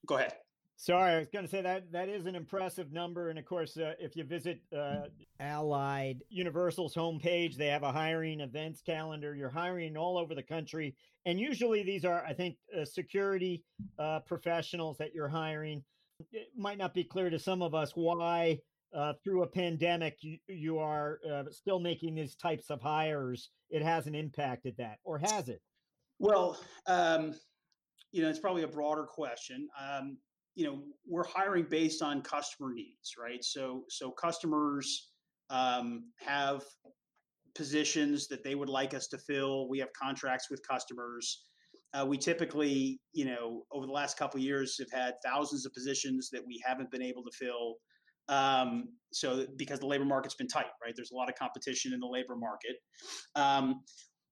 go 0.06 0.18
ahead. 0.18 0.34
Sorry, 0.78 1.14
I 1.14 1.20
was 1.20 1.30
going 1.32 1.46
to 1.46 1.52
say 1.52 1.62
that 1.62 1.92
that 1.94 2.10
is 2.10 2.26
an 2.26 2.36
impressive 2.36 2.92
number, 2.92 3.30
and 3.30 3.40
of 3.40 3.46
course, 3.46 3.78
uh, 3.78 3.94
if 3.98 4.16
you 4.16 4.26
visit 4.26 4.60
uh, 4.78 5.04
Allied 5.40 6.22
Universal's 6.30 6.94
homepage, 6.94 7.56
they 7.56 7.68
have 7.68 7.84
a 7.84 7.94
hiring 7.94 8.42
events 8.42 8.82
calendar. 8.82 9.36
You're 9.36 9.50
hiring 9.50 9.96
all 9.96 10.18
over 10.18 10.36
the 10.36 10.44
country, 10.44 10.96
and 11.26 11.40
usually 11.40 11.82
these 11.82 12.04
are, 12.04 12.26
I 12.26 12.34
think, 12.34 12.58
uh, 12.78 12.84
security 12.84 13.64
uh, 13.98 14.20
professionals 14.20 14.98
that 14.98 15.14
you're 15.14 15.30
hiring. 15.30 15.82
It 16.34 16.50
might 16.58 16.78
not 16.78 16.94
be 16.94 17.06
clear 17.06 17.30
to 17.30 17.40
some 17.40 17.62
of 17.62 17.74
us 17.74 17.94
why, 17.96 18.60
uh, 18.94 19.14
through 19.24 19.44
a 19.44 19.48
pandemic, 19.48 20.18
you, 20.22 20.38
you 20.48 20.78
are 20.78 21.20
uh, 21.30 21.44
still 21.52 21.80
making 21.80 22.16
these 22.16 22.36
types 22.36 22.70
of 22.70 22.82
hires. 22.82 23.50
It 23.70 23.82
hasn't 23.82 24.16
impacted 24.16 24.76
that, 24.78 24.98
or 25.06 25.20
has 25.20 25.48
it? 25.48 25.62
Well, 26.20 26.60
um, 26.86 27.34
you 28.12 28.22
know, 28.22 28.30
it's 28.30 28.40
probably 28.40 28.64
a 28.64 28.68
broader 28.68 29.04
question. 29.04 29.70
Um, 29.82 30.18
you 30.56 30.66
know 30.66 30.80
we're 31.08 31.26
hiring 31.26 31.66
based 31.70 32.02
on 32.02 32.22
customer 32.22 32.74
needs 32.74 33.16
right? 33.22 33.44
So 33.44 33.84
so 33.90 34.12
customers 34.12 35.12
um, 35.50 36.12
have 36.20 36.64
positions 37.54 38.28
that 38.28 38.44
they 38.44 38.56
would 38.56 38.70
like 38.70 38.94
us 38.94 39.08
to 39.08 39.18
fill. 39.18 39.70
We 39.70 39.80
have 39.80 39.90
contracts 39.94 40.50
with 40.50 40.66
customers. 40.68 41.46
Uh, 41.94 42.06
we 42.06 42.18
typically 42.18 43.00
you 43.14 43.26
know 43.26 43.64
over 43.72 43.86
the 43.86 43.92
last 43.92 44.18
couple 44.18 44.40
years 44.40 44.78
have 44.80 44.92
had 44.92 45.14
thousands 45.24 45.66
of 45.66 45.74
positions 45.74 46.30
that 46.32 46.42
we 46.46 46.62
haven't 46.66 46.92
been 46.92 47.02
able 47.02 47.24
to 47.24 47.32
fill 47.32 47.76
um, 48.28 48.90
so 49.14 49.46
because 49.56 49.80
the 49.80 49.86
labor 49.86 50.06
market's 50.06 50.36
been 50.36 50.48
tight 50.48 50.66
right? 50.84 50.94
There's 50.96 51.12
a 51.12 51.16
lot 51.16 51.30
of 51.30 51.36
competition 51.36 51.94
in 51.94 52.00
the 52.00 52.08
labor 52.08 52.36
market. 52.36 52.76
Um, 53.36 53.82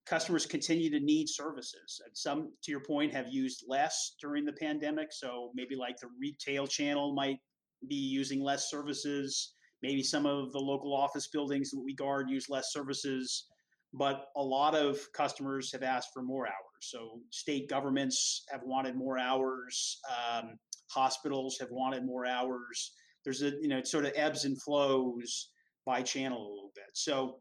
customers 0.06 0.46
continue 0.46 0.89
to 0.89 1.00
need 1.00 1.28
services. 1.30 2.02
And 2.06 2.16
some, 2.16 2.52
to 2.63 2.72
your 2.72 2.82
point, 2.82 3.13
have 3.13 3.28
used 3.30 3.63
less 3.68 4.16
during 4.22 4.46
the 4.46 4.54
pandemic. 4.54 5.08
So 5.12 5.52
maybe 5.56 5.76
like 5.76 5.98
the 5.98 6.10
retail 6.20 6.68
channel 6.68 7.13
might 7.13 7.39
be 7.88 7.96
using 7.96 8.42
less 8.42 8.70
services. 8.70 9.54
Maybe 9.82 10.04
some 10.04 10.26
of 10.26 10.52
the 10.52 10.60
local 10.60 10.96
office 10.96 11.28
buildings 11.28 11.72
that 11.72 11.82
we 11.84 11.96
guard 11.96 12.30
use 12.30 12.50
less 12.50 12.72
services. 12.72 13.46
But 13.94 14.26
a 14.36 14.44
lot 14.44 14.76
of 14.76 15.00
customers 15.13 15.72
have 15.72 15.84
asked 15.84 16.10
for 16.13 16.24
more 16.24 16.48
hours. 16.48 16.56
So 16.82 17.20
state 17.30 17.70
governments 17.70 18.44
have 18.52 18.62
wanted 18.63 18.96
more 18.96 19.18
hours. 19.18 20.00
Um, 20.10 20.58
hospitals 20.89 21.58
have 21.60 21.70
wanted 21.72 22.06
more 22.06 22.26
hours. 22.26 22.94
There's 23.24 23.42
a 23.42 23.52
you 23.62 23.68
know 23.68 23.78
it 23.78 23.88
sort 23.88 24.06
of 24.06 24.12
ebbs 24.16 24.46
and 24.46 24.62
flows 24.62 25.50
by 25.86 26.02
channel 26.02 26.39
a 26.39 26.50
little 26.50 26.72
bit. 26.76 26.89
So 26.94 27.39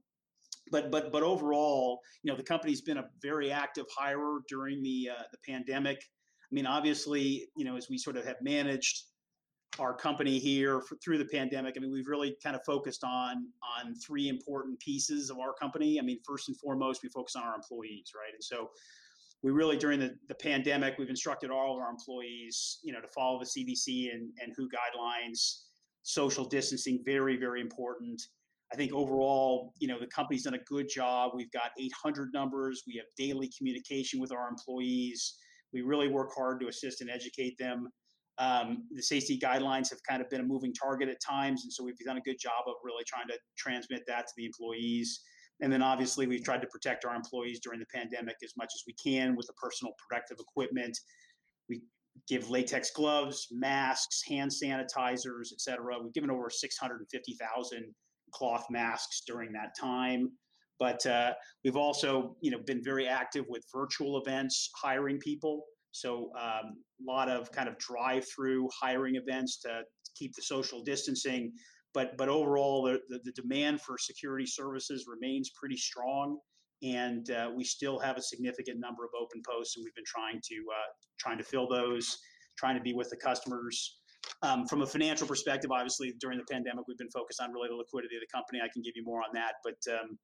but 0.72 0.90
but 0.90 1.12
but 1.12 1.22
overall, 1.22 2.00
you 2.22 2.32
know, 2.32 2.37
the 2.37 2.42
company's 2.42 2.80
been 2.80 2.98
a 2.98 3.04
very 3.20 3.52
active 3.52 3.85
hirer 3.96 4.40
during 4.48 4.82
the 4.82 5.11
uh, 5.16 5.22
the 5.30 5.38
pandemic. 5.46 5.98
I 5.98 6.54
mean, 6.54 6.66
obviously, 6.66 7.46
you 7.56 7.64
know, 7.64 7.76
as 7.76 7.88
we 7.88 7.98
sort 7.98 8.16
of 8.16 8.24
have 8.24 8.37
managed 8.42 9.04
our 9.78 9.94
company 9.94 10.38
here 10.38 10.82
for, 10.82 10.96
through 10.96 11.16
the 11.18 11.26
pandemic, 11.26 11.74
I 11.76 11.80
mean, 11.80 11.92
we've 11.92 12.08
really 12.08 12.37
kind 12.42 12.56
of 12.56 12.62
focused 12.64 13.04
on 13.04 13.46
on 13.78 13.94
three 13.94 14.28
important 14.28 14.80
pieces 14.80 15.30
of 15.30 15.38
our 15.38 15.52
company. 15.52 16.00
I 16.00 16.02
mean, 16.02 16.18
first 16.26 16.48
and 16.48 16.56
foremost, 16.58 17.02
we 17.02 17.11
focus 17.11 17.37
on 17.37 17.42
our 17.42 17.54
employees, 17.54 18.11
right? 18.16 18.32
And 18.32 18.42
so, 18.42 18.70
we 19.42 19.50
really 19.50 19.76
during 19.76 20.00
the, 20.00 20.14
the 20.28 20.35
pandemic 20.35 20.94
we've 20.98 21.11
instructed 21.11 21.50
all 21.50 21.74
of 21.74 21.82
our 21.82 21.90
employees 21.90 22.78
you 22.85 22.92
know 22.92 23.00
to 23.00 23.08
follow 23.08 23.40
the 23.40 23.44
cdc 23.44 24.12
and, 24.14 24.30
and 24.40 24.52
who 24.56 24.68
guidelines 24.68 25.62
social 26.04 26.44
distancing 26.44 27.02
very 27.04 27.37
very 27.37 27.61
important 27.61 28.22
i 28.72 28.76
think 28.76 28.92
overall 28.92 29.72
you 29.78 29.88
know 29.88 29.98
the 29.98 30.06
company's 30.06 30.44
done 30.44 30.54
a 30.54 30.64
good 30.66 30.88
job. 30.88 31.32
We've 31.35 31.50
got 31.52 31.70
800 31.78 32.32
numbers. 32.32 32.82
We 32.87 32.96
have 32.96 33.06
daily 33.16 33.50
communication 33.56 34.20
with 34.20 34.32
our 34.32 34.48
employees. 34.48 35.37
We 35.72 35.82
really 35.82 36.08
work 36.08 36.30
hard 36.35 36.61
to 36.61 36.68
assist 36.68 37.00
and 37.00 37.11
educate 37.11 37.56
them. 37.58 37.88
Um, 38.38 38.85
the 38.90 39.02
safety 39.02 39.38
guidelines 39.38 39.90
have 39.90 40.00
kind 40.08 40.22
of 40.22 40.30
been 40.30 40.40
a 40.40 40.44
moving 40.44 40.72
target 40.72 41.08
at 41.08 41.18
times 41.20 41.64
and 41.64 41.72
so 41.72 41.85
we've 41.85 41.98
done 41.98 42.16
a 42.16 42.22
good 42.22 42.38
job 42.40 42.64
of 42.66 42.74
really 42.82 43.04
trying 43.06 43.28
to 43.28 43.38
transmit 43.58 44.02
that 44.06 44.26
to 44.26 44.32
the 44.37 44.46
employees. 44.46 45.20
And 45.61 45.72
then 45.72 45.82
obviously 45.82 46.26
we've 46.26 46.42
tried 46.42 46.62
to 46.62 46.66
protect 46.68 47.04
our 47.04 47.14
employees 47.14 47.61
during 47.62 47.78
the 47.78 47.87
pandemic 47.94 48.37
as 48.42 48.52
much 48.56 48.70
as 48.74 48.82
we 48.87 48.94
can 48.94 49.37
with 49.37 49.46
the 49.46 49.52
personal 49.54 49.92
protective 49.98 50.38
equipment. 50.40 50.98
We 51.68 51.82
give 52.28 52.50
latex 52.50 52.90
gloves, 52.90 53.48
masks, 53.52 54.22
hand 54.26 54.50
sanitizers, 54.50 55.52
etc. 55.52 55.96
We've 56.02 56.12
given 56.12 56.30
over 56.30 56.50
650,000 56.50 57.94
cloth 58.32 58.66
masks 58.70 59.22
during 59.26 59.52
that 59.52 59.76
time. 59.78 60.30
But 60.78 61.04
uh, 61.06 61.32
we've 61.64 61.76
also, 61.76 62.36
you 62.40 62.50
know, 62.50 62.58
been 62.66 62.82
very 62.82 63.06
active 63.06 63.44
with 63.48 63.62
virtual 63.72 64.20
events, 64.20 64.70
hiring 64.74 65.18
people. 65.18 65.64
So 65.92 66.30
um, 66.36 66.78
a 67.00 67.04
lot 67.06 67.28
of 67.28 67.52
kind 67.52 67.68
of 67.68 67.78
drive-through 67.78 68.68
hiring 68.80 69.16
events 69.16 69.58
to 69.60 69.82
keep 70.16 70.34
the 70.34 70.42
social 70.42 70.82
distancing, 70.82 71.52
but 71.94 72.16
but 72.16 72.28
overall, 72.28 72.82
the, 72.82 73.00
the, 73.08 73.20
the 73.24 73.32
demand 73.32 73.80
for 73.82 73.96
security 73.98 74.46
services 74.46 75.06
remains 75.06 75.50
pretty 75.50 75.76
strong, 75.76 76.38
and 76.82 77.30
uh, 77.30 77.50
we 77.54 77.64
still 77.64 77.98
have 77.98 78.16
a 78.16 78.22
significant 78.22 78.80
number 78.80 79.04
of 79.04 79.10
open 79.20 79.42
posts, 79.48 79.76
and 79.76 79.84
we've 79.84 79.94
been 79.94 80.04
trying 80.06 80.40
to 80.42 80.54
uh, 80.54 80.90
trying 81.20 81.38
to 81.38 81.44
fill 81.44 81.68
those, 81.68 82.18
trying 82.58 82.76
to 82.76 82.82
be 82.82 82.94
with 82.94 83.10
the 83.10 83.16
customers. 83.16 84.00
Um, 84.42 84.66
from 84.66 84.82
a 84.82 84.87
financial 84.87 85.26
perspective, 85.26 85.70
obviously 85.70 86.14
during 86.20 86.38
the 86.38 86.44
pandemic, 86.50 86.85
we've 86.88 86.98
been 86.98 87.11
focused 87.11 87.40
on 87.40 87.52
really 87.52 87.68
the 87.68 87.76
liquidity 87.76 88.16
of 88.16 88.22
the 88.22 88.32
company. 88.35 88.61
I 88.62 88.68
can 88.72 88.82
give 88.82 88.94
you 88.96 89.04
more 89.04 89.20
on 89.20 89.30
that, 89.35 89.54
but 89.62 89.78
um, 89.92 90.18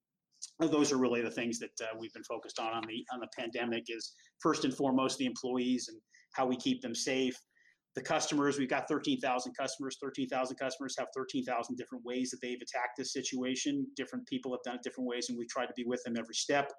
those 0.71 0.93
are 0.93 0.99
really 0.99 1.23
the 1.23 1.31
things 1.31 1.59
that 1.59 1.71
uh, 1.83 1.97
we've 1.99 2.13
been 2.13 2.25
focused 2.25 2.59
on 2.59 2.73
on 2.73 2.83
the 2.89 3.05
on 3.13 3.21
the 3.21 3.29
pandemic. 3.37 3.85
Is 3.89 4.15
first 4.41 4.65
and 4.65 4.75
foremost 4.75 5.19
the 5.19 5.27
employees 5.27 5.89
and 5.89 6.01
how 6.35 6.47
we 6.47 6.57
keep 6.57 6.83
them 6.83 6.95
safe 6.95 7.39
the 7.99 8.05
customers 8.05 8.59
we've 8.59 8.69
got 8.69 8.87
13,000 8.87 9.53
customers 9.59 9.97
13,000 10.01 10.57
customers 10.57 10.95
have 10.99 11.09
13,000 11.17 11.77
different 11.77 12.05
ways 12.05 12.31
that 12.31 12.39
they've 12.41 12.63
attacked 12.63 12.97
this 12.97 13.13
situation 13.13 13.85
different 13.97 14.27
people 14.29 14.53
have 14.53 14.63
done 14.65 14.77
it 14.77 14.83
different 14.83 15.09
ways 15.09 15.29
and 15.29 15.39
we've 15.39 15.49
tried 15.49 15.67
to 15.67 15.73
be 15.77 15.85
with 15.85 16.03
them 16.05 16.15
every 16.17 16.35
step 16.35 16.71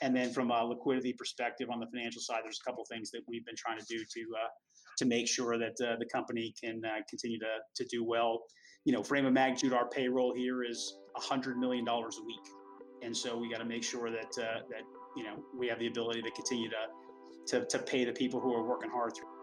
and 0.00 0.14
then 0.14 0.30
from 0.30 0.50
a 0.50 0.64
liquidity 0.64 1.12
perspective 1.12 1.68
on 1.70 1.80
the 1.80 1.86
financial 1.86 2.20
side 2.20 2.40
there's 2.44 2.60
a 2.64 2.68
couple 2.68 2.84
things 2.90 3.10
that 3.10 3.22
we've 3.28 3.44
been 3.44 3.56
trying 3.56 3.78
to 3.78 3.84
do 3.86 3.98
to 3.98 4.20
uh, 4.36 4.48
to 4.98 5.04
make 5.04 5.28
sure 5.28 5.58
that 5.58 5.76
uh, 5.86 5.96
the 5.98 6.06
company 6.12 6.52
can 6.62 6.82
uh, 6.84 6.98
continue 7.08 7.38
to, 7.38 7.46
to 7.76 7.84
do 7.90 8.04
well. 8.04 8.42
You 8.84 8.92
know 8.92 9.02
frame 9.02 9.26
of 9.26 9.32
magnitude 9.32 9.72
our 9.72 9.88
payroll 9.88 10.34
here 10.34 10.62
is 10.64 10.96
$100 11.16 11.56
million 11.56 11.86
a 11.88 12.00
week. 12.00 12.46
And 13.02 13.16
so 13.16 13.36
we 13.36 13.50
got 13.50 13.58
to 13.58 13.64
make 13.64 13.84
sure 13.84 14.10
that 14.10 14.32
uh, 14.38 14.60
that 14.70 14.82
you 15.16 15.24
know 15.24 15.36
we 15.56 15.68
have 15.68 15.78
the 15.78 15.86
ability 15.86 16.22
to 16.22 16.30
continue 16.32 16.68
to 16.70 16.76
to, 17.48 17.64
to 17.66 17.78
pay 17.78 18.04
the 18.04 18.12
people 18.12 18.40
who 18.40 18.52
are 18.54 18.66
working 18.66 18.90
hard 18.90 19.14
through 19.16 19.37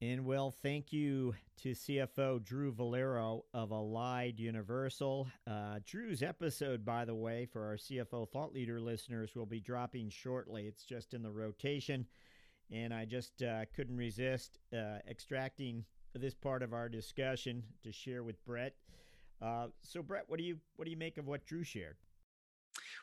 And 0.00 0.24
well, 0.24 0.52
thank 0.52 0.92
you 0.92 1.34
to 1.62 1.70
CFO 1.70 2.44
Drew 2.44 2.70
Valero 2.70 3.44
of 3.52 3.72
Allied 3.72 4.38
Universal. 4.38 5.26
Uh, 5.44 5.80
Drew's 5.84 6.22
episode, 6.22 6.84
by 6.84 7.04
the 7.04 7.16
way, 7.16 7.46
for 7.46 7.66
our 7.66 7.74
CFO 7.74 8.28
Thought 8.30 8.52
Leader 8.52 8.80
listeners, 8.80 9.34
will 9.34 9.44
be 9.44 9.58
dropping 9.58 10.08
shortly. 10.08 10.68
It's 10.68 10.84
just 10.84 11.14
in 11.14 11.22
the 11.24 11.32
rotation, 11.32 12.06
and 12.70 12.94
I 12.94 13.06
just 13.06 13.42
uh, 13.42 13.64
couldn't 13.74 13.96
resist 13.96 14.60
uh, 14.72 14.98
extracting 15.10 15.84
this 16.14 16.34
part 16.34 16.62
of 16.62 16.72
our 16.72 16.88
discussion 16.88 17.64
to 17.82 17.90
share 17.90 18.22
with 18.22 18.44
Brett. 18.44 18.76
Uh, 19.42 19.66
so, 19.82 20.00
Brett, 20.00 20.24
what 20.28 20.38
do 20.38 20.44
you 20.44 20.58
what 20.76 20.84
do 20.84 20.92
you 20.92 20.96
make 20.96 21.18
of 21.18 21.26
what 21.26 21.44
Drew 21.44 21.64
shared? 21.64 21.96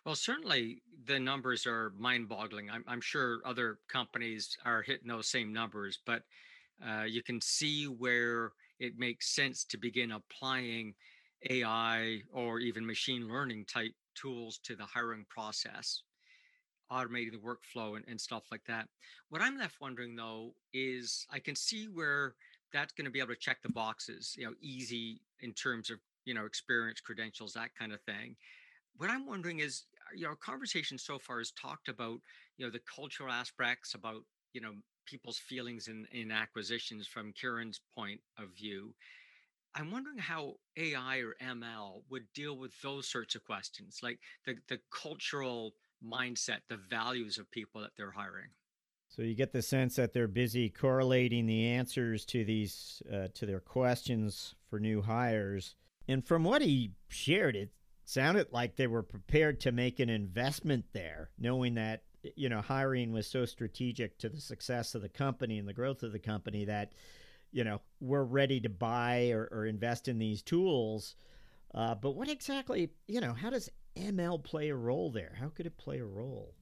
Well, 0.05 0.15
certainly 0.15 0.81
the 1.05 1.19
numbers 1.19 1.65
are 1.65 1.91
mind-boggling. 1.97 2.69
I'm, 2.69 2.85
I'm 2.87 3.01
sure 3.01 3.41
other 3.43 3.79
companies 3.89 4.55
are 4.63 4.81
hitting 4.81 5.09
those 5.09 5.27
same 5.27 5.51
numbers, 5.51 5.99
but 6.05 6.23
uh, 6.83 7.03
you 7.03 7.23
can 7.23 7.39
see 7.41 7.85
where 7.85 8.51
it 8.79 8.93
makes 8.97 9.33
sense 9.33 9.63
to 9.65 9.77
begin 9.77 10.11
applying 10.11 10.93
AI 11.49 12.21
or 12.33 12.59
even 12.59 12.85
machine 12.85 13.27
learning 13.27 13.65
type 13.65 13.93
tools 14.15 14.59
to 14.63 14.75
the 14.75 14.85
hiring 14.85 15.25
process, 15.29 16.01
automating 16.91 17.31
the 17.31 17.37
workflow 17.37 17.95
and, 17.95 18.05
and 18.07 18.19
stuff 18.19 18.43
like 18.51 18.63
that. 18.67 18.87
What 19.29 19.41
I'm 19.41 19.57
left 19.57 19.79
wondering 19.79 20.15
though 20.15 20.53
is 20.73 21.25
I 21.31 21.39
can 21.39 21.55
see 21.55 21.85
where 21.85 22.35
that's 22.73 22.93
going 22.93 23.05
to 23.05 23.11
be 23.11 23.19
able 23.19 23.33
to 23.33 23.39
check 23.39 23.61
the 23.61 23.69
boxes, 23.69 24.35
you 24.37 24.45
know, 24.45 24.53
easy 24.61 25.21
in 25.41 25.53
terms 25.53 25.89
of, 25.89 25.99
you 26.25 26.33
know, 26.33 26.45
experience, 26.45 26.99
credentials, 26.99 27.53
that 27.53 27.69
kind 27.77 27.93
of 27.93 28.01
thing. 28.01 28.35
What 28.97 29.09
I'm 29.09 29.25
wondering 29.25 29.59
is, 29.59 29.85
you 30.15 30.23
know, 30.23 30.29
our 30.29 30.35
conversation 30.35 30.97
so 30.97 31.19
far 31.19 31.39
has 31.39 31.51
talked 31.51 31.89
about, 31.89 32.19
you 32.57 32.65
know, 32.65 32.71
the 32.71 32.81
cultural 32.93 33.31
aspects 33.31 33.93
about, 33.93 34.23
you 34.53 34.61
know, 34.61 34.73
people's 35.05 35.37
feelings 35.37 35.87
in, 35.87 36.07
in 36.11 36.31
acquisitions 36.31 37.07
from 37.07 37.33
Kieran's 37.33 37.81
point 37.95 38.21
of 38.37 38.49
view. 38.55 38.93
I'm 39.75 39.91
wondering 39.91 40.17
how 40.17 40.55
AI 40.77 41.17
or 41.17 41.35
ML 41.43 42.03
would 42.09 42.31
deal 42.33 42.57
with 42.57 42.71
those 42.81 43.09
sorts 43.09 43.35
of 43.35 43.43
questions, 43.43 43.99
like 44.01 44.19
the, 44.45 44.55
the 44.69 44.79
cultural 44.89 45.73
mindset, 46.03 46.59
the 46.69 46.79
values 46.89 47.37
of 47.37 47.51
people 47.51 47.81
that 47.81 47.91
they're 47.97 48.11
hiring. 48.11 48.49
So 49.09 49.21
you 49.21 49.35
get 49.35 49.51
the 49.53 49.61
sense 49.61 49.95
that 49.95 50.13
they're 50.13 50.27
busy 50.27 50.69
correlating 50.69 51.45
the 51.45 51.67
answers 51.67 52.25
to 52.25 52.43
these 52.43 53.01
uh, 53.11 53.27
to 53.35 53.45
their 53.45 53.59
questions 53.59 54.55
for 54.69 54.79
new 54.79 55.01
hires. 55.01 55.75
And 56.07 56.25
from 56.25 56.43
what 56.43 56.61
he 56.61 56.91
shared, 57.07 57.55
it 57.55 57.71
sounded 58.03 58.47
like 58.51 58.75
they 58.75 58.87
were 58.87 59.03
prepared 59.03 59.59
to 59.61 59.71
make 59.71 59.99
an 59.99 60.09
investment 60.09 60.85
there, 60.93 61.29
knowing 61.37 61.75
that 61.75 62.03
you 62.35 62.49
know, 62.49 62.61
hiring 62.61 63.11
was 63.11 63.27
so 63.27 63.45
strategic 63.45 64.17
to 64.19 64.29
the 64.29 64.41
success 64.41 64.95
of 64.95 65.01
the 65.01 65.09
company 65.09 65.57
and 65.57 65.67
the 65.67 65.73
growth 65.73 66.03
of 66.03 66.11
the 66.11 66.19
company 66.19 66.65
that, 66.65 66.93
you 67.51 67.63
know, 67.63 67.81
we're 67.99 68.23
ready 68.23 68.59
to 68.61 68.69
buy 68.69 69.31
or, 69.31 69.47
or 69.51 69.65
invest 69.65 70.07
in 70.07 70.17
these 70.17 70.41
tools. 70.41 71.15
Uh, 71.73 71.95
but 71.95 72.11
what 72.11 72.29
exactly, 72.29 72.89
you 73.07 73.21
know, 73.21 73.33
how 73.33 73.49
does 73.49 73.69
ML 73.97 74.43
play 74.43 74.69
a 74.69 74.75
role 74.75 75.11
there? 75.11 75.35
How 75.39 75.49
could 75.49 75.65
it 75.65 75.77
play 75.77 75.99
a 75.99 76.05
role? 76.05 76.53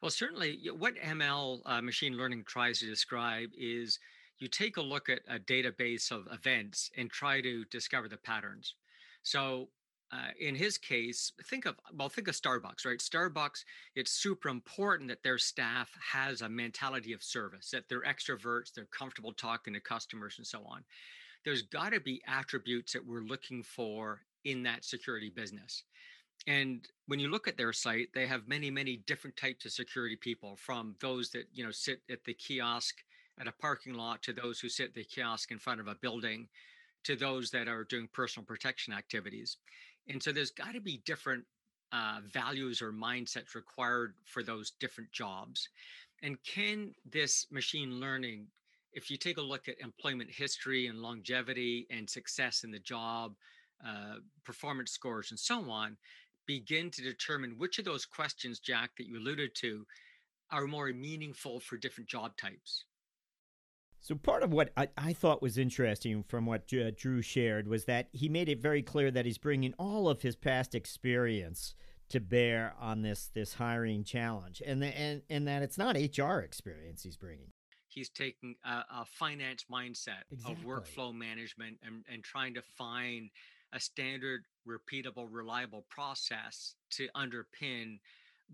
Well, 0.00 0.10
certainly, 0.10 0.58
what 0.76 0.96
ML 0.96 1.60
uh, 1.64 1.80
machine 1.80 2.16
learning 2.16 2.44
tries 2.46 2.80
to 2.80 2.86
describe 2.86 3.50
is 3.56 3.98
you 4.38 4.48
take 4.48 4.76
a 4.76 4.82
look 4.82 5.08
at 5.08 5.20
a 5.28 5.38
database 5.38 6.10
of 6.10 6.26
events 6.32 6.90
and 6.96 7.10
try 7.10 7.40
to 7.40 7.64
discover 7.66 8.08
the 8.08 8.16
patterns. 8.16 8.74
So 9.22 9.68
uh, 10.12 10.28
in 10.38 10.54
his 10.54 10.76
case, 10.76 11.32
think 11.44 11.64
of 11.64 11.76
well, 11.94 12.08
think 12.08 12.28
of 12.28 12.34
Starbucks, 12.34 12.84
right? 12.84 12.98
Starbucks, 12.98 13.64
it's 13.94 14.10
super 14.10 14.50
important 14.50 15.08
that 15.08 15.22
their 15.22 15.38
staff 15.38 15.90
has 16.00 16.42
a 16.42 16.48
mentality 16.48 17.14
of 17.14 17.22
service, 17.22 17.70
that 17.70 17.84
they're 17.88 18.02
extroverts, 18.02 18.74
they're 18.74 18.84
comfortable 18.86 19.32
talking 19.32 19.72
to 19.72 19.80
customers, 19.80 20.34
and 20.36 20.46
so 20.46 20.62
on. 20.68 20.84
There's 21.44 21.62
got 21.62 21.92
to 21.92 22.00
be 22.00 22.20
attributes 22.28 22.92
that 22.92 23.06
we're 23.06 23.22
looking 23.22 23.62
for 23.62 24.20
in 24.44 24.62
that 24.64 24.84
security 24.84 25.30
business. 25.30 25.84
And 26.46 26.86
when 27.06 27.18
you 27.18 27.28
look 27.30 27.48
at 27.48 27.56
their 27.56 27.72
site, 27.72 28.08
they 28.14 28.26
have 28.26 28.46
many, 28.46 28.70
many 28.70 28.98
different 29.06 29.36
types 29.36 29.64
of 29.64 29.72
security 29.72 30.16
people, 30.16 30.56
from 30.56 30.94
those 31.00 31.30
that 31.30 31.44
you 31.54 31.64
know 31.64 31.70
sit 31.70 32.00
at 32.10 32.22
the 32.24 32.34
kiosk 32.34 32.96
at 33.40 33.48
a 33.48 33.52
parking 33.52 33.94
lot 33.94 34.22
to 34.22 34.34
those 34.34 34.60
who 34.60 34.68
sit 34.68 34.88
at 34.88 34.94
the 34.94 35.04
kiosk 35.04 35.50
in 35.50 35.58
front 35.58 35.80
of 35.80 35.88
a 35.88 35.94
building 35.94 36.48
to 37.04 37.16
those 37.16 37.50
that 37.50 37.66
are 37.66 37.84
doing 37.84 38.08
personal 38.12 38.46
protection 38.46 38.92
activities 38.92 39.56
and 40.08 40.22
so 40.22 40.32
there's 40.32 40.50
got 40.50 40.74
to 40.74 40.80
be 40.80 41.02
different 41.04 41.44
uh, 41.92 42.20
values 42.32 42.80
or 42.80 42.92
mindsets 42.92 43.54
required 43.54 44.14
for 44.24 44.42
those 44.42 44.72
different 44.80 45.12
jobs. 45.12 45.68
And 46.22 46.42
can 46.44 46.94
this 47.10 47.46
machine 47.50 48.00
learning, 48.00 48.46
if 48.92 49.10
you 49.10 49.16
take 49.16 49.38
a 49.38 49.42
look 49.42 49.68
at 49.68 49.80
employment 49.80 50.30
history 50.30 50.86
and 50.86 51.00
longevity 51.00 51.86
and 51.90 52.08
success 52.08 52.64
in 52.64 52.70
the 52.70 52.78
job, 52.78 53.34
uh, 53.86 54.16
performance 54.44 54.92
scores, 54.92 55.30
and 55.30 55.38
so 55.38 55.70
on, 55.70 55.96
begin 56.46 56.90
to 56.90 57.02
determine 57.02 57.58
which 57.58 57.78
of 57.78 57.84
those 57.84 58.06
questions, 58.06 58.58
Jack, 58.58 58.90
that 58.96 59.06
you 59.06 59.18
alluded 59.18 59.54
to, 59.56 59.86
are 60.50 60.66
more 60.66 60.92
meaningful 60.92 61.60
for 61.60 61.76
different 61.76 62.08
job 62.08 62.36
types? 62.36 62.84
So, 64.02 64.16
part 64.16 64.42
of 64.42 64.52
what 64.52 64.72
I, 64.76 64.88
I, 64.98 65.12
thought 65.12 65.40
was 65.40 65.56
interesting 65.56 66.24
from 66.24 66.44
what 66.44 66.72
uh, 66.74 66.90
Drew 66.96 67.22
shared 67.22 67.68
was 67.68 67.84
that 67.84 68.08
he 68.10 68.28
made 68.28 68.48
it 68.48 68.60
very 68.60 68.82
clear 68.82 69.12
that 69.12 69.24
he's 69.24 69.38
bringing 69.38 69.74
all 69.78 70.08
of 70.08 70.22
his 70.22 70.34
past 70.34 70.74
experience 70.74 71.76
to 72.08 72.18
bear 72.18 72.74
on 72.80 73.02
this 73.02 73.30
this 73.32 73.54
hiring 73.54 74.02
challenge, 74.02 74.60
and 74.66 74.82
the, 74.82 74.86
and 74.98 75.22
and 75.30 75.46
that 75.46 75.62
it's 75.62 75.78
not 75.78 75.96
HR 75.96 76.40
experience 76.40 77.04
he's 77.04 77.16
bringing. 77.16 77.52
He's 77.86 78.08
taking 78.08 78.56
a, 78.64 78.84
a 78.90 79.04
finance 79.04 79.66
mindset 79.70 80.24
exactly. 80.32 80.52
of 80.52 80.66
workflow 80.66 81.14
management 81.14 81.76
and, 81.86 82.04
and 82.12 82.24
trying 82.24 82.54
to 82.54 82.62
find 82.76 83.30
a 83.72 83.78
standard, 83.78 84.46
repeatable, 84.66 85.28
reliable 85.30 85.84
process 85.90 86.74
to 86.90 87.08
underpin 87.14 87.98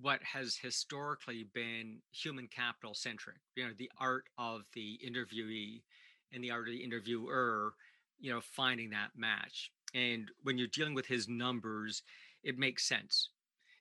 what 0.00 0.22
has 0.22 0.56
historically 0.56 1.46
been 1.54 1.98
human 2.12 2.46
capital 2.48 2.94
centric. 2.94 3.38
You 3.56 3.66
know, 3.66 3.72
the 3.76 3.90
art 3.98 4.24
of 4.38 4.62
the 4.74 4.98
interviewee 5.04 5.82
and 6.32 6.42
the 6.42 6.50
art 6.50 6.68
of 6.68 6.74
the 6.74 6.84
interviewer, 6.84 7.74
you 8.20 8.32
know, 8.32 8.40
finding 8.40 8.90
that 8.90 9.10
match. 9.16 9.70
And 9.94 10.30
when 10.42 10.58
you're 10.58 10.68
dealing 10.68 10.94
with 10.94 11.06
his 11.06 11.28
numbers, 11.28 12.02
it 12.42 12.58
makes 12.58 12.86
sense. 12.86 13.30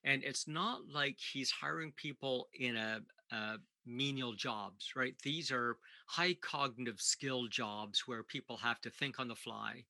And 0.03 0.23
it's 0.23 0.47
not 0.47 0.81
like 0.91 1.17
he's 1.19 1.51
hiring 1.51 1.91
people 1.91 2.47
in 2.57 2.77
a, 2.77 3.01
a 3.31 3.57
menial 3.85 4.33
jobs, 4.33 4.93
right? 4.95 5.15
These 5.23 5.51
are 5.51 5.77
high 6.07 6.35
cognitive 6.35 7.01
skill 7.01 7.47
jobs 7.47 8.07
where 8.07 8.23
people 8.23 8.57
have 8.57 8.79
to 8.81 8.89
think 8.89 9.19
on 9.19 9.27
the 9.27 9.35
fly, 9.35 9.83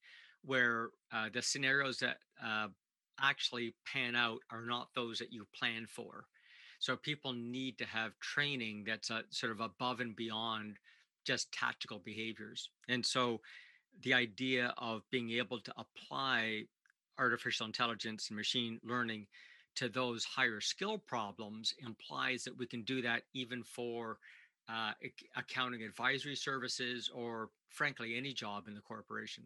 where 0.43 0.89
uh, 1.13 1.30
the 1.32 1.41
scenarios 1.41 1.99
that 1.99 2.17
uh, 2.43 2.67
actually 3.21 3.73
pan 3.91 4.15
out 4.15 4.39
are 4.51 4.65
not 4.65 4.89
those 4.95 5.19
that 5.19 5.32
you 5.34 5.45
plan 5.53 5.86
for. 5.88 6.25
So 6.80 6.95
people 6.95 7.34
need 7.34 7.77
to 7.80 7.86
have 7.86 8.19
training 8.19 8.84
that's 8.86 9.10
a, 9.10 9.23
sort 9.30 9.51
of 9.51 9.62
above 9.62 9.99
and 9.99 10.15
beyond 10.15 10.77
just 11.25 11.51
tactical 11.51 11.99
behaviors. 11.99 12.69
And 12.88 13.06
so 13.06 13.41
the 14.03 14.13
idea 14.13 14.73
of 14.77 15.01
being 15.12 15.32
able 15.32 15.60
to 15.60 15.73
apply 15.77 16.63
artificial 17.19 17.65
intelligence 17.65 18.30
and 18.30 18.38
machine 18.38 18.80
learning 18.84 19.27
to 19.75 19.89
those 19.89 20.23
higher 20.23 20.62
skill 20.62 20.97
problems 20.97 21.73
implies 21.86 22.43
that 22.43 22.58
we 22.58 22.65
can 22.65 22.84
do 22.84 23.01
that 23.01 23.23
even 23.34 23.63
for 23.63 24.17
uh, 24.69 24.91
accounting 25.36 25.84
advisory 25.84 26.36
services 26.36 27.10
or, 27.13 27.49
frankly, 27.69 28.15
any 28.17 28.34
job 28.34 28.67
in 28.67 28.75
the 28.75 28.82
corporation. 28.82 29.43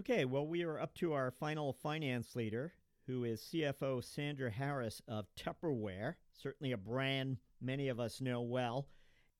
Okay, 0.00 0.24
well, 0.24 0.46
we 0.46 0.62
are 0.62 0.80
up 0.80 0.94
to 0.94 1.12
our 1.12 1.30
final 1.30 1.74
finance 1.74 2.34
leader, 2.34 2.72
who 3.06 3.24
is 3.24 3.42
CFO 3.52 4.02
Sandra 4.02 4.50
Harris 4.50 5.02
of 5.06 5.26
Tupperware, 5.38 6.14
certainly 6.32 6.72
a 6.72 6.78
brand 6.78 7.36
many 7.60 7.88
of 7.88 8.00
us 8.00 8.18
know 8.18 8.40
well. 8.40 8.88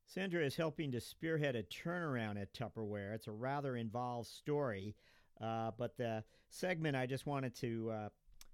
Sandra 0.05 0.45
is 0.45 0.57
helping 0.57 0.93
to 0.93 1.01
spearhead 1.01 1.57
a 1.57 1.63
turnaround 1.63 2.39
at 2.39 2.53
Tupperware. 2.53 3.15
It's 3.15 3.27
a 3.27 3.33
rather 3.33 3.75
involved 3.75 4.29
story, 4.29 4.97
uh, 5.41 5.71
but 5.79 5.97
the 5.97 6.23
segment 6.51 6.95
I 6.95 7.07
just 7.07 7.25
wanted 7.25 7.55
to 7.61 7.91
uh, 7.91 8.09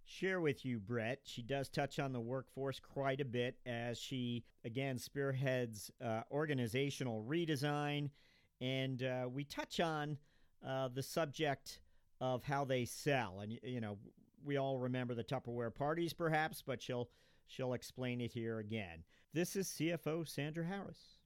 share 0.04 0.40
with 0.40 0.64
you, 0.64 0.78
Brett. 0.78 1.22
She 1.24 1.42
does 1.42 1.68
touch 1.68 1.98
on 1.98 2.12
the 2.12 2.20
workforce 2.20 2.78
quite 2.78 3.20
a 3.20 3.24
bit 3.24 3.56
as 3.66 3.98
she, 3.98 4.44
again, 4.64 4.96
spearheads 5.00 5.90
uh, 6.00 6.20
organizational 6.30 7.26
redesign. 7.28 8.10
And 8.60 9.02
uh, 9.02 9.28
we 9.28 9.42
touch 9.42 9.80
on 9.80 10.18
uh, 10.64 10.86
the 10.86 11.02
subject 11.02 11.80
of 12.20 12.42
how 12.42 12.64
they 12.64 12.84
sell. 12.84 13.40
And, 13.40 13.58
you 13.62 13.80
know, 13.80 13.98
we 14.44 14.56
all 14.56 14.78
remember 14.78 15.14
the 15.14 15.24
Tupperware 15.24 15.74
parties, 15.74 16.12
perhaps, 16.12 16.62
but 16.64 16.80
she'll, 16.82 17.08
she'll 17.46 17.74
explain 17.74 18.20
it 18.20 18.32
here 18.32 18.58
again. 18.58 19.04
This 19.32 19.56
is 19.56 19.68
CFO 19.68 20.26
Sandra 20.28 20.64
Harris. 20.64 21.18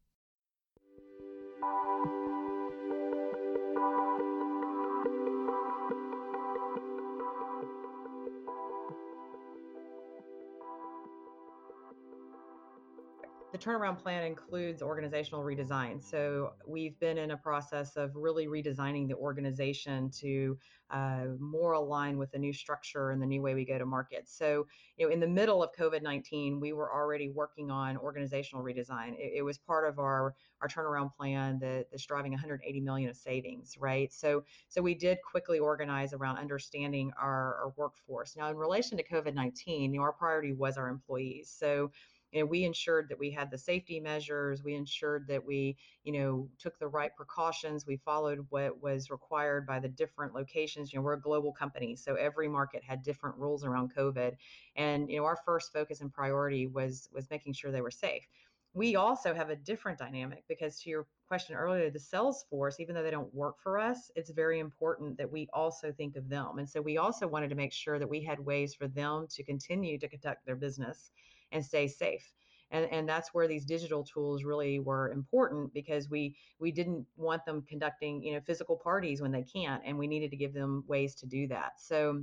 Turnaround 13.61 13.99
plan 14.03 14.25
includes 14.25 14.83
organizational 14.83 15.42
redesign. 15.42 16.03
So 16.03 16.55
we've 16.66 16.99
been 16.99 17.18
in 17.18 17.33
a 17.33 17.37
process 17.37 17.96
of 17.96 18.11
really 18.14 18.46
redesigning 18.46 19.07
the 19.07 19.14
organization 19.14 20.11
to 20.20 20.59
uh, 20.90 21.27
more 21.38 21.73
align 21.73 22.16
with 22.18 22.33
the 22.33 22.38
new 22.38 22.53
structure 22.53 23.11
and 23.11 23.23
the 23.23 23.27
new 23.27 23.42
way 23.42 23.55
we 23.55 23.64
go 23.64 23.79
to 23.79 23.87
market. 23.87 24.29
So, 24.29 24.66
you 24.96 25.07
know, 25.07 25.12
in 25.12 25.20
the 25.20 25.29
middle 25.29 25.62
of 25.62 25.70
COVID 25.79 26.03
19, 26.03 26.59
we 26.59 26.73
were 26.73 26.92
already 26.92 27.29
working 27.29 27.70
on 27.70 27.96
organizational 27.96 28.64
redesign. 28.64 29.12
It, 29.18 29.35
it 29.37 29.42
was 29.42 29.59
part 29.59 29.88
of 29.88 29.99
our 29.99 30.35
our 30.62 30.68
turnaround 30.68 31.14
plan 31.16 31.59
that, 31.61 31.87
that's 31.90 32.05
driving 32.05 32.33
180 32.33 32.81
million 32.81 33.09
of 33.09 33.16
savings, 33.16 33.77
right? 33.79 34.12
So, 34.12 34.44
so 34.68 34.83
we 34.83 34.94
did 34.94 35.18
quickly 35.29 35.59
organize 35.59 36.12
around 36.12 36.37
understanding 36.37 37.12
our, 37.18 37.57
our 37.57 37.73
workforce. 37.77 38.37
Now, 38.37 38.51
in 38.51 38.57
relation 38.57 38.99
to 38.99 39.05
COVID 39.05 39.35
19, 39.35 39.94
you 39.94 39.99
know, 39.99 40.05
our 40.05 40.12
priority 40.12 40.53
was 40.53 40.77
our 40.77 40.88
employees. 40.88 41.55
So 41.57 41.90
you 42.33 42.40
know, 42.40 42.47
we 42.47 42.64
ensured 42.64 43.09
that 43.09 43.19
we 43.19 43.31
had 43.31 43.51
the 43.51 43.59
safety 43.59 43.99
measures. 43.99 44.62
We 44.62 44.75
ensured 44.75 45.27
that 45.29 45.45
we, 45.45 45.77
you 46.05 46.12
know, 46.12 46.49
took 46.59 46.79
the 46.79 46.87
right 46.88 47.14
precautions. 47.14 47.87
We 47.87 47.97
followed 47.97 48.47
what 48.51 48.81
was 48.83 49.11
required 49.11 49.66
by 49.66 49.81
the 49.81 49.88
different 49.88 50.35
locations. 50.35 50.93
You 50.93 50.99
know, 50.99 51.05
we're 51.05 51.14
a 51.14 51.21
global 51.21 51.53
company, 51.53 51.97
so 51.97 52.14
every 52.14 52.49
market 52.49 52.85
had 52.85 53.03
different 53.03 53.37
rules 53.37 53.64
around 53.64 53.95
COVID. 53.95 54.37
And 54.77 55.11
you 55.11 55.19
know, 55.19 55.25
our 55.25 55.38
first 55.45 55.73
focus 55.73 56.01
and 56.01 56.12
priority 56.12 56.66
was 56.66 57.09
was 57.12 57.31
making 57.31 57.55
sure 57.55 57.73
they 57.73 57.81
were 57.81 57.90
safe. 57.90 58.27
We 58.73 58.95
also 58.95 59.35
have 59.35 59.51
a 59.51 59.57
different 59.57 59.99
dynamic 59.99 60.45
because 60.47 60.81
to 60.83 60.90
your 60.90 61.07
question 61.27 61.57
earlier, 61.57 61.90
the 61.90 61.99
sales 61.99 62.45
force, 62.49 62.79
even 62.79 62.95
though 62.95 63.03
they 63.03 63.11
don't 63.11 63.35
work 63.35 63.59
for 63.61 63.79
us, 63.81 64.12
it's 64.14 64.31
very 64.31 64.61
important 64.61 65.16
that 65.19 65.31
we 65.31 65.49
also 65.53 65.90
think 65.93 66.14
of 66.14 66.29
them. 66.29 66.59
And 66.59 66.69
so 66.69 66.81
we 66.81 66.97
also 66.97 67.27
wanted 67.27 67.51
to 67.51 67.57
make 67.57 67.73
sure 67.73 67.99
that 67.99 68.09
we 68.09 68.23
had 68.23 68.38
ways 68.38 68.75
for 68.75 68.87
them 68.87 69.27
to 69.31 69.43
continue 69.43 69.99
to 69.99 70.09
conduct 70.09 70.47
their 70.47 70.55
business 70.55 71.11
and 71.53 71.65
stay 71.65 71.89
safe. 71.89 72.33
And, 72.73 72.87
and 72.93 73.09
that's 73.09 73.35
where 73.35 73.49
these 73.49 73.65
digital 73.65 74.05
tools 74.05 74.45
really 74.45 74.79
were 74.79 75.11
important 75.11 75.75
because 75.75 76.09
we 76.09 76.37
we 76.61 76.71
didn't 76.71 77.05
want 77.17 77.45
them 77.45 77.63
conducting 77.69 78.23
you 78.23 78.35
know 78.35 78.41
physical 78.41 78.77
parties 78.77 79.21
when 79.21 79.33
they 79.33 79.43
can't 79.43 79.83
and 79.85 79.99
we 79.99 80.07
needed 80.07 80.31
to 80.31 80.37
give 80.37 80.55
them 80.55 80.85
ways 80.87 81.17
to 81.17 81.27
do 81.27 81.49
that 81.49 81.73
so 81.79 82.23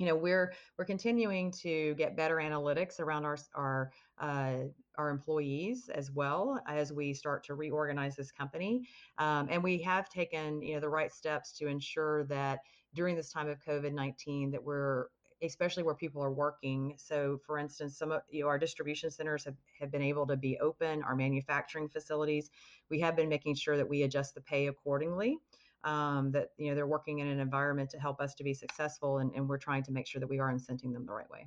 you 0.00 0.06
know 0.06 0.16
we're 0.16 0.52
we're 0.78 0.84
continuing 0.84 1.52
to 1.52 1.94
get 1.94 2.16
better 2.16 2.36
analytics 2.36 3.00
around 3.00 3.24
our 3.24 3.36
our 3.54 3.90
uh, 4.18 4.58
our 4.96 5.10
employees 5.10 5.90
as 5.94 6.10
well 6.10 6.60
as 6.66 6.92
we 6.92 7.12
start 7.12 7.44
to 7.44 7.54
reorganize 7.54 8.16
this 8.16 8.32
company 8.32 8.82
um, 9.18 9.46
and 9.50 9.62
we 9.62 9.80
have 9.82 10.08
taken 10.08 10.62
you 10.62 10.74
know 10.74 10.80
the 10.80 10.88
right 10.88 11.12
steps 11.12 11.52
to 11.52 11.66
ensure 11.66 12.24
that 12.24 12.60
during 12.94 13.14
this 13.14 13.30
time 13.30 13.48
of 13.48 13.58
covid-19 13.60 14.50
that 14.50 14.62
we're 14.62 15.06
especially 15.42 15.82
where 15.82 15.94
people 15.94 16.22
are 16.22 16.32
working. 16.32 16.94
So, 16.96 17.40
for 17.46 17.58
instance, 17.58 17.96
some 17.96 18.12
of 18.12 18.22
you 18.30 18.42
know, 18.42 18.48
our 18.48 18.58
distribution 18.58 19.10
centers 19.10 19.44
have, 19.44 19.56
have 19.80 19.90
been 19.90 20.02
able 20.02 20.26
to 20.26 20.36
be 20.36 20.58
open, 20.58 21.02
our 21.02 21.14
manufacturing 21.16 21.88
facilities. 21.88 22.50
We 22.90 23.00
have 23.00 23.16
been 23.16 23.28
making 23.28 23.54
sure 23.54 23.76
that 23.76 23.88
we 23.88 24.02
adjust 24.02 24.34
the 24.34 24.40
pay 24.40 24.66
accordingly. 24.68 25.38
Um, 25.82 26.30
that 26.32 26.48
you 26.58 26.68
know 26.68 26.74
they're 26.74 26.86
working 26.86 27.20
in 27.20 27.26
an 27.26 27.40
environment 27.40 27.88
to 27.90 27.98
help 27.98 28.20
us 28.20 28.34
to 28.34 28.44
be 28.44 28.52
successful, 28.52 29.18
and, 29.18 29.32
and 29.34 29.48
we're 29.48 29.56
trying 29.56 29.82
to 29.84 29.92
make 29.92 30.06
sure 30.06 30.20
that 30.20 30.28
we 30.28 30.38
are 30.38 30.52
incenting 30.52 30.92
them 30.92 31.06
the 31.06 31.12
right 31.12 31.30
way. 31.30 31.46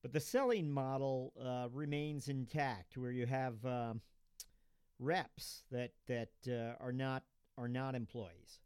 But 0.00 0.12
the 0.12 0.20
selling 0.20 0.70
model 0.70 1.32
uh, 1.44 1.68
remains 1.72 2.28
intact, 2.28 2.96
where 2.96 3.10
you 3.10 3.26
have 3.26 3.54
um, 3.64 4.00
reps 5.00 5.64
that 5.72 5.90
that 6.06 6.28
uh, 6.46 6.74
are 6.80 6.92
not 6.92 7.24
are 7.58 7.68
not 7.68 7.96
employees. 7.96 8.60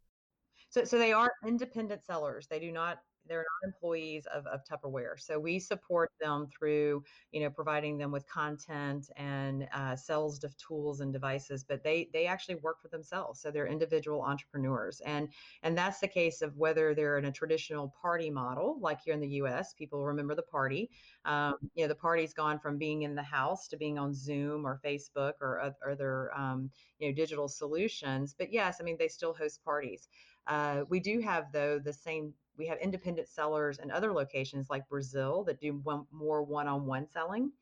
So, 0.68 0.84
so 0.84 0.98
they 0.98 1.12
are 1.12 1.32
independent 1.46 2.04
sellers. 2.04 2.46
They 2.46 2.58
do 2.58 2.70
not 2.70 3.00
they're 3.28 3.44
not 3.62 3.68
employees 3.68 4.26
of, 4.34 4.46
of 4.46 4.60
Tupperware. 4.64 5.18
So 5.18 5.38
we 5.38 5.58
support 5.58 6.10
them 6.20 6.46
through, 6.46 7.02
you 7.32 7.40
know, 7.40 7.50
providing 7.50 7.98
them 7.98 8.10
with 8.10 8.26
content 8.26 9.10
and 9.16 9.68
uh, 9.72 9.96
sales 9.96 10.42
of 10.44 10.56
tools 10.56 11.00
and 11.00 11.12
devices, 11.12 11.64
but 11.64 11.82
they 11.82 12.08
they 12.12 12.26
actually 12.26 12.56
work 12.56 12.80
for 12.80 12.88
themselves. 12.88 13.40
So 13.40 13.50
they're 13.50 13.66
individual 13.66 14.22
entrepreneurs. 14.22 15.00
And 15.04 15.28
and 15.62 15.76
that's 15.76 16.00
the 16.00 16.08
case 16.08 16.42
of 16.42 16.56
whether 16.56 16.94
they're 16.94 17.18
in 17.18 17.26
a 17.26 17.32
traditional 17.32 17.94
party 18.00 18.30
model, 18.30 18.78
like 18.80 19.00
here 19.02 19.14
in 19.14 19.20
the 19.20 19.28
US, 19.42 19.74
people 19.74 20.04
remember 20.04 20.34
the 20.34 20.42
party. 20.42 20.90
Um, 21.24 21.54
you 21.74 21.84
know, 21.84 21.88
the 21.88 21.94
party's 21.94 22.32
gone 22.32 22.58
from 22.58 22.78
being 22.78 23.02
in 23.02 23.14
the 23.14 23.22
house 23.22 23.68
to 23.68 23.76
being 23.76 23.98
on 23.98 24.14
Zoom 24.14 24.66
or 24.66 24.80
Facebook 24.84 25.34
or 25.40 25.74
other, 25.88 26.30
um, 26.36 26.70
you 26.98 27.08
know, 27.08 27.14
digital 27.14 27.48
solutions. 27.48 28.34
But 28.38 28.52
yes, 28.52 28.78
I 28.80 28.84
mean, 28.84 28.96
they 28.98 29.08
still 29.08 29.34
host 29.34 29.64
parties. 29.64 30.08
Uh, 30.46 30.84
we 30.88 31.00
do 31.00 31.20
have, 31.20 31.52
though, 31.52 31.78
the 31.78 31.92
same 31.92 32.32
we 32.58 32.66
have 32.66 32.78
independent 32.78 33.28
sellers 33.28 33.78
in 33.78 33.90
other 33.90 34.12
locations 34.12 34.68
like 34.68 34.88
Brazil 34.88 35.44
that 35.44 35.60
do 35.60 35.80
one, 35.84 36.04
more 36.12 36.42
one-on-one 36.42 37.06
selling. 37.08 37.52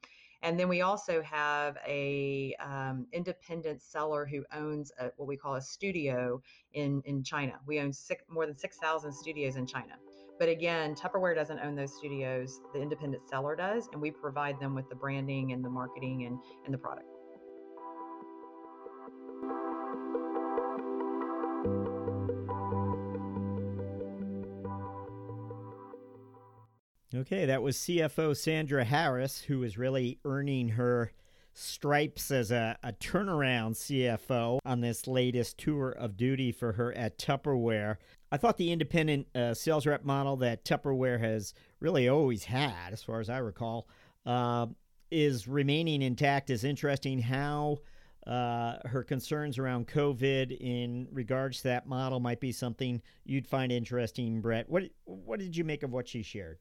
And 0.43 0.59
then 0.59 0.69
we 0.69 0.83
also 0.83 1.23
have 1.23 1.77
a 1.87 2.55
um, 2.61 3.07
independent 3.13 3.83
seller 3.83 4.27
who 4.27 4.45
owns 4.53 4.93
a, 4.99 5.11
what 5.17 5.27
we 5.27 5.37
call 5.37 5.55
a 5.55 5.63
studio 5.63 6.41
in, 6.75 7.03
in 7.05 7.23
China. 7.23 7.55
We 7.67 7.81
own 7.81 7.93
six, 7.93 8.23
more 8.29 8.47
than 8.47 8.57
6,000 8.57 9.13
studios 9.13 9.57
in 9.57 9.67
China. 9.67 9.95
But 10.39 10.49
again, 10.49 10.95
Tupperware 10.95 11.35
doesn't 11.35 11.59
own 11.61 11.75
those 11.75 11.97
studios. 11.97 12.61
The 12.75 12.81
independent 12.81 13.27
seller 13.29 13.57
does, 13.57 13.89
and 13.93 14.01
we 14.01 14.11
provide 14.11 14.61
them 14.61 14.75
with 14.75 14.89
the 14.91 14.95
branding 14.95 15.53
and 15.53 15.65
the 15.65 15.71
marketing 15.71 16.27
and, 16.27 16.39
and 16.65 16.75
the 16.75 16.79
product. 16.79 17.16
Okay, 27.27 27.45
that 27.47 27.61
was 27.61 27.77
CFO 27.77 28.37
Sandra 28.37 28.85
Harris, 28.85 29.41
who 29.41 29.65
is 29.65 29.77
really 29.77 30.21
earning 30.25 30.69
her 30.69 31.11
stripes 31.55 32.31
as 32.31 32.53
a, 32.53 32.79
a 32.85 32.93
turnaround 32.93 33.73
CFO 33.73 34.61
on 34.65 34.81
this 34.81 35.09
latest 35.09 35.59
tour 35.59 35.91
of 35.91 36.17
duty 36.17 36.53
for 36.53 36.71
her 36.75 36.97
at 36.97 37.19
Tupperware. 37.19 37.97
I 38.31 38.37
thought 38.37 38.59
the 38.59 38.71
independent 38.71 39.27
uh, 39.35 39.55
sales 39.55 39.87
rep 39.87 40.05
model 40.05 40.37
that 40.37 40.65
Tupperware 40.65 41.19
has 41.19 41.53
really 41.81 42.09
always 42.09 42.45
had, 42.45 42.93
as 42.93 43.03
far 43.03 43.19
as 43.19 43.29
I 43.29 43.39
recall, 43.39 43.89
uh, 44.25 44.67
is 45.11 45.49
remaining 45.49 46.03
intact. 46.03 46.49
Is 46.49 46.63
interesting 46.63 47.19
how 47.19 47.79
uh, 48.25 48.77
her 48.85 49.03
concerns 49.03 49.59
around 49.59 49.89
COVID 49.89 50.57
in 50.61 51.09
regards 51.11 51.57
to 51.59 51.65
that 51.65 51.89
model 51.89 52.21
might 52.21 52.39
be 52.39 52.53
something 52.53 53.03
you'd 53.25 53.49
find 53.49 53.73
interesting, 53.73 54.41
Brett. 54.41 54.69
What 54.69 54.85
what 55.07 55.41
did 55.41 55.57
you 55.57 55.65
make 55.65 55.83
of 55.83 55.91
what 55.91 56.07
she 56.07 56.23
shared? 56.23 56.59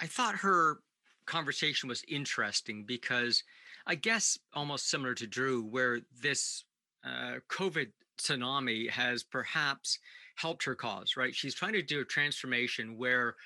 I 0.00 0.06
thought 0.06 0.36
her 0.36 0.78
conversation 1.26 1.88
was 1.88 2.04
interesting 2.08 2.84
because 2.84 3.42
I 3.86 3.94
guess 3.94 4.38
almost 4.52 4.90
similar 4.90 5.14
to 5.14 5.26
Drew, 5.26 5.62
where 5.62 6.00
this 6.22 6.64
uh, 7.04 7.36
COVID 7.48 7.88
tsunami 8.18 8.90
has 8.90 9.22
perhaps 9.22 9.98
helped 10.36 10.64
her 10.64 10.74
cause, 10.74 11.16
right? 11.16 11.34
She's 11.34 11.54
trying 11.54 11.72
to 11.72 11.82
do 11.82 12.00
a 12.00 12.04
transformation 12.04 12.96
where 12.98 13.36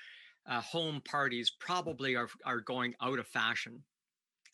uh, 0.47 0.61
home 0.61 1.01
parties 1.01 1.51
probably 1.59 2.15
are, 2.15 2.29
are 2.45 2.59
going 2.59 2.95
out 3.01 3.19
of 3.19 3.27
fashion 3.27 3.83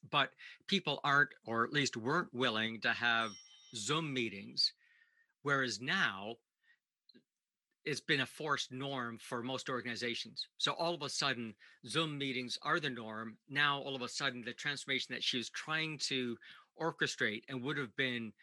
but 0.10 0.32
people 0.68 1.00
aren't, 1.04 1.30
or 1.46 1.64
at 1.64 1.74
least 1.74 1.98
weren't 1.98 2.34
willing 2.34 2.82
to 2.82 2.92
have 2.92 3.32
Zoom 3.76 4.14
meetings. 4.14 4.74
Whereas 5.44 5.82
now, 5.82 6.36
it's 7.86 8.00
been 8.00 8.22
a 8.22 8.26
forced 8.26 8.72
norm 8.72 9.18
for 9.20 9.42
most 9.42 9.70
organizations. 9.70 10.48
So 10.58 10.74
all 10.74 10.94
of 10.94 11.02
a 11.02 11.10
sudden, 11.10 11.56
Zoom 11.88 12.18
meetings 12.18 12.60
are 12.62 12.80
the 12.80 12.90
norm. 12.90 13.38
Now, 13.50 13.80
all 13.80 13.96
of 13.96 14.02
a 14.02 14.08
sudden, 14.08 14.44
the 14.44 14.54
transformation 14.54 15.14
that 15.14 15.24
she 15.24 15.38
was 15.38 15.50
trying 15.50 15.98
to 16.10 16.38
orchestrate 16.80 17.44
and 17.50 17.64
would 17.64 17.78
have 17.78 17.96
been 17.96 18.34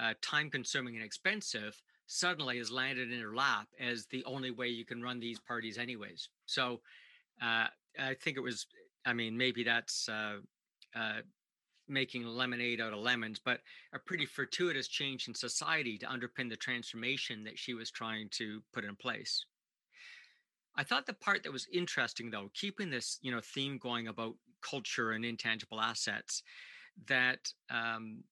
uh, 0.00 0.14
time 0.22 0.50
consuming 0.50 0.96
and 0.96 1.04
expensive 1.04 1.80
suddenly 2.06 2.58
has 2.58 2.70
landed 2.70 3.12
in 3.12 3.20
her 3.20 3.34
lap 3.34 3.66
as 3.80 4.06
the 4.06 4.24
only 4.24 4.50
way 4.50 4.68
you 4.68 4.84
can 4.84 5.02
run 5.02 5.20
these 5.20 5.40
parties, 5.40 5.78
anyways. 5.78 6.28
So 6.46 6.80
uh, 7.42 7.66
I 7.98 8.14
think 8.22 8.36
it 8.36 8.42
was, 8.42 8.66
I 9.04 9.12
mean, 9.12 9.36
maybe 9.36 9.64
that's 9.64 10.08
uh, 10.08 10.36
uh, 10.94 11.20
making 11.88 12.24
lemonade 12.24 12.80
out 12.80 12.92
of 12.92 12.98
lemons, 12.98 13.40
but 13.42 13.60
a 13.92 13.98
pretty 13.98 14.26
fortuitous 14.26 14.88
change 14.88 15.28
in 15.28 15.34
society 15.34 15.98
to 15.98 16.06
underpin 16.06 16.48
the 16.48 16.56
transformation 16.56 17.44
that 17.44 17.58
she 17.58 17.74
was 17.74 17.90
trying 17.90 18.28
to 18.30 18.62
put 18.72 18.84
in 18.84 18.96
place. 18.96 19.44
I 20.76 20.84
thought 20.84 21.06
the 21.06 21.14
part 21.14 21.42
that 21.42 21.52
was 21.52 21.68
interesting, 21.72 22.30
though, 22.30 22.50
keeping 22.54 22.90
this 22.90 23.18
you 23.22 23.32
know 23.32 23.40
theme 23.40 23.78
going 23.78 24.08
about 24.08 24.34
culture 24.60 25.12
and 25.12 25.24
intangible 25.24 25.80
assets, 25.80 26.42
that 27.08 27.52
um, 27.70 28.24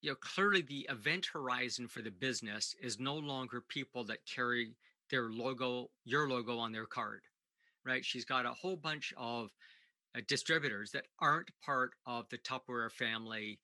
you 0.00 0.10
know 0.10 0.16
clearly 0.16 0.62
the 0.62 0.88
event 0.90 1.26
horizon 1.32 1.86
for 1.86 2.02
the 2.02 2.10
business 2.10 2.74
is 2.82 2.98
no 2.98 3.14
longer 3.14 3.60
people 3.60 4.04
that 4.04 4.26
carry 4.26 4.74
their 5.10 5.30
logo, 5.30 5.90
your 6.04 6.28
logo 6.28 6.58
on 6.58 6.72
their 6.72 6.86
card, 6.86 7.20
right? 7.84 8.04
She's 8.04 8.24
got 8.24 8.44
a 8.44 8.52
whole 8.52 8.76
bunch 8.76 9.14
of 9.16 9.50
uh, 10.18 10.22
distributors 10.26 10.90
that 10.90 11.06
aren't 11.20 11.50
part 11.64 11.92
of 12.06 12.28
the 12.28 12.38
Tupperware 12.38 12.90
family 12.90 13.58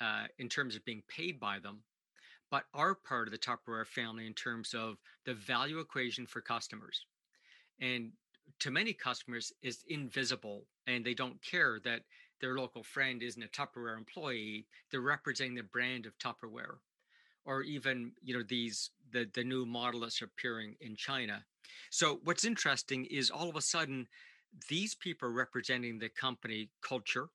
uh, 0.00 0.24
in 0.38 0.48
terms 0.48 0.76
of 0.76 0.84
being 0.84 1.02
paid 1.08 1.40
by 1.40 1.58
them, 1.58 1.80
but 2.50 2.64
are 2.74 2.94
part 2.94 3.28
of 3.28 3.32
the 3.32 3.38
Tupperware 3.38 3.86
family 3.86 4.26
in 4.26 4.34
terms 4.34 4.74
of 4.74 4.96
the 5.24 5.34
value 5.34 5.80
equation 5.80 6.26
for 6.26 6.40
customers. 6.40 7.06
And 7.80 8.12
to 8.60 8.70
many 8.70 8.92
customers, 8.92 9.52
is 9.62 9.84
invisible, 9.88 10.66
and 10.86 11.04
they 11.04 11.14
don't 11.14 11.42
care 11.42 11.80
that 11.84 12.02
their 12.40 12.56
local 12.56 12.82
friend 12.82 13.22
isn't 13.22 13.42
a 13.42 13.48
Tupperware 13.48 13.96
employee. 13.96 14.66
They're 14.90 15.00
representing 15.00 15.56
the 15.56 15.62
brand 15.62 16.06
of 16.06 16.16
Tupperware, 16.18 16.76
or 17.44 17.62
even 17.62 18.12
you 18.22 18.36
know 18.36 18.44
these 18.48 18.90
the 19.12 19.28
the 19.34 19.44
new 19.44 19.66
model 19.66 20.00
that's 20.00 20.22
appearing 20.22 20.76
in 20.80 20.96
China. 20.96 21.44
So 21.90 22.20
what's 22.24 22.44
interesting 22.44 23.06
is 23.06 23.30
all 23.30 23.48
of 23.48 23.56
a 23.56 23.60
sudden 23.62 24.06
these 24.68 24.94
people 24.94 25.28
representing 25.28 25.98
the 25.98 26.08
company 26.08 26.70
culture 26.82 27.28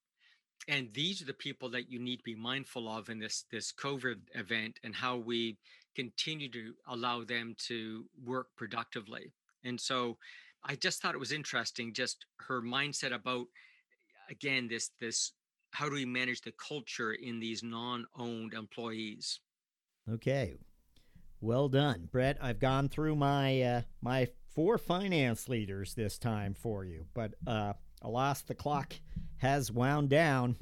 and 0.67 0.89
these 0.93 1.21
are 1.21 1.25
the 1.25 1.33
people 1.33 1.69
that 1.69 1.89
you 1.89 1.99
need 1.99 2.17
to 2.17 2.23
be 2.23 2.35
mindful 2.35 2.87
of 2.87 3.09
in 3.09 3.19
this 3.19 3.45
this 3.51 3.71
covid 3.71 4.17
event 4.35 4.79
and 4.83 4.95
how 4.95 5.17
we 5.17 5.57
continue 5.95 6.49
to 6.49 6.73
allow 6.87 7.23
them 7.23 7.55
to 7.67 8.05
work 8.23 8.47
productively. 8.57 9.33
And 9.63 9.79
so 9.79 10.17
i 10.63 10.75
just 10.75 11.01
thought 11.01 11.15
it 11.15 11.19
was 11.19 11.31
interesting 11.31 11.91
just 11.91 12.27
her 12.37 12.61
mindset 12.61 13.11
about 13.11 13.47
again 14.29 14.67
this 14.67 14.91
this 14.99 15.33
how 15.71 15.87
do 15.87 15.95
we 15.95 16.05
manage 16.05 16.41
the 16.41 16.53
culture 16.53 17.13
in 17.13 17.39
these 17.39 17.63
non-owned 17.63 18.53
employees? 18.53 19.39
Okay. 20.11 20.57
Well 21.39 21.69
done. 21.69 22.09
Brett 22.11 22.37
i've 22.41 22.59
gone 22.59 22.89
through 22.89 23.15
my 23.15 23.61
uh, 23.61 23.81
my 24.01 24.27
four 24.53 24.77
finance 24.77 25.49
leaders 25.49 25.93
this 25.93 26.17
time 26.17 26.53
for 26.53 26.83
you. 26.85 27.05
But 27.13 27.33
uh, 27.47 27.73
alas, 28.01 28.41
the 28.41 28.55
clock 28.55 28.93
has 29.37 29.71
wound 29.71 30.09
down 30.09 30.55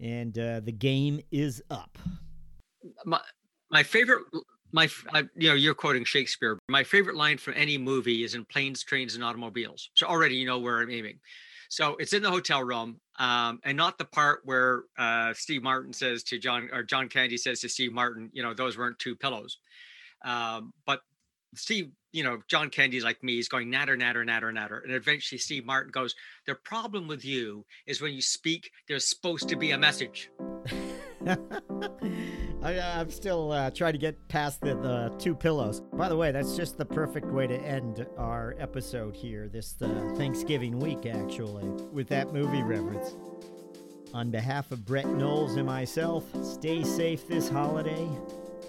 and 0.00 0.36
uh, 0.38 0.60
the 0.60 0.72
game 0.72 1.20
is 1.30 1.62
up. 1.70 1.98
My, 3.04 3.20
my 3.70 3.82
favorite, 3.82 4.24
my 4.72 4.88
uh, 5.14 5.22
you 5.36 5.48
know, 5.48 5.54
you're 5.54 5.74
quoting 5.74 6.04
Shakespeare. 6.04 6.58
My 6.68 6.82
favorite 6.82 7.16
line 7.16 7.38
from 7.38 7.54
any 7.56 7.78
movie 7.78 8.24
is 8.24 8.34
in 8.34 8.44
Planes, 8.44 8.82
Trains, 8.82 9.14
and 9.14 9.22
Automobiles. 9.22 9.90
So 9.94 10.06
already 10.06 10.34
you 10.34 10.46
know 10.46 10.58
where 10.58 10.80
I'm 10.80 10.90
aiming. 10.90 11.20
So 11.68 11.96
it's 11.96 12.12
in 12.12 12.22
the 12.22 12.30
hotel 12.30 12.62
room, 12.62 13.00
um, 13.18 13.58
and 13.64 13.78
not 13.78 13.96
the 13.96 14.04
part 14.04 14.40
where 14.44 14.82
uh, 14.98 15.32
Steve 15.32 15.62
Martin 15.62 15.92
says 15.94 16.22
to 16.24 16.38
John 16.38 16.68
or 16.70 16.82
John 16.82 17.08
Candy 17.08 17.38
says 17.38 17.60
to 17.60 17.68
Steve 17.68 17.94
Martin, 17.94 18.28
you 18.34 18.42
know, 18.42 18.52
those 18.52 18.76
weren't 18.76 18.98
two 18.98 19.16
pillows. 19.16 19.56
Um, 20.22 20.74
but 20.84 21.00
Steve, 21.54 21.90
you 22.12 22.24
know, 22.24 22.38
John 22.48 22.70
Candy's 22.70 23.04
like 23.04 23.22
me, 23.22 23.36
he's 23.36 23.48
going 23.48 23.70
natter, 23.70 23.96
natter, 23.96 24.24
natter, 24.24 24.52
natter. 24.52 24.78
And 24.78 24.94
eventually 24.94 25.38
Steve 25.38 25.64
Martin 25.64 25.90
goes, 25.90 26.14
The 26.46 26.54
problem 26.54 27.08
with 27.08 27.24
you 27.24 27.64
is 27.86 28.00
when 28.00 28.12
you 28.14 28.22
speak, 28.22 28.70
there's 28.88 29.08
supposed 29.08 29.48
to 29.48 29.56
be 29.56 29.70
a 29.72 29.78
message. 29.78 30.30
I, 32.62 32.72
am 32.74 33.10
still 33.10 33.52
uh, 33.52 33.70
trying 33.70 33.92
to 33.92 33.98
get 33.98 34.28
past 34.28 34.60
the, 34.60 34.74
the, 34.74 35.12
two 35.18 35.34
pillows. 35.34 35.80
By 35.80 36.08
the 36.08 36.16
way, 36.16 36.32
that's 36.32 36.56
just 36.56 36.78
the 36.78 36.84
perfect 36.84 37.26
way 37.26 37.46
to 37.46 37.56
end 37.56 38.06
our 38.16 38.56
episode 38.58 39.14
here 39.14 39.48
this 39.48 39.74
uh, 39.82 40.14
Thanksgiving 40.16 40.78
week, 40.78 41.06
actually, 41.06 41.64
with 41.92 42.08
that 42.08 42.32
movie 42.32 42.62
reference. 42.62 43.14
On 44.14 44.30
behalf 44.30 44.72
of 44.72 44.84
Brett 44.84 45.06
Knowles 45.06 45.56
and 45.56 45.66
myself, 45.66 46.24
stay 46.44 46.82
safe 46.82 47.26
this 47.26 47.48
holiday, 47.48 48.08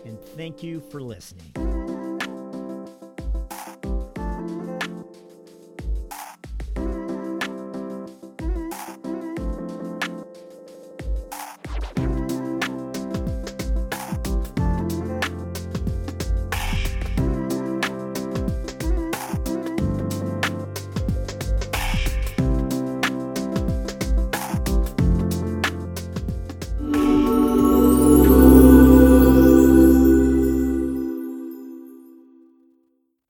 and 0.06 0.20
thank 0.20 0.64
you 0.64 0.82
for 0.90 1.02
listening. 1.02 1.83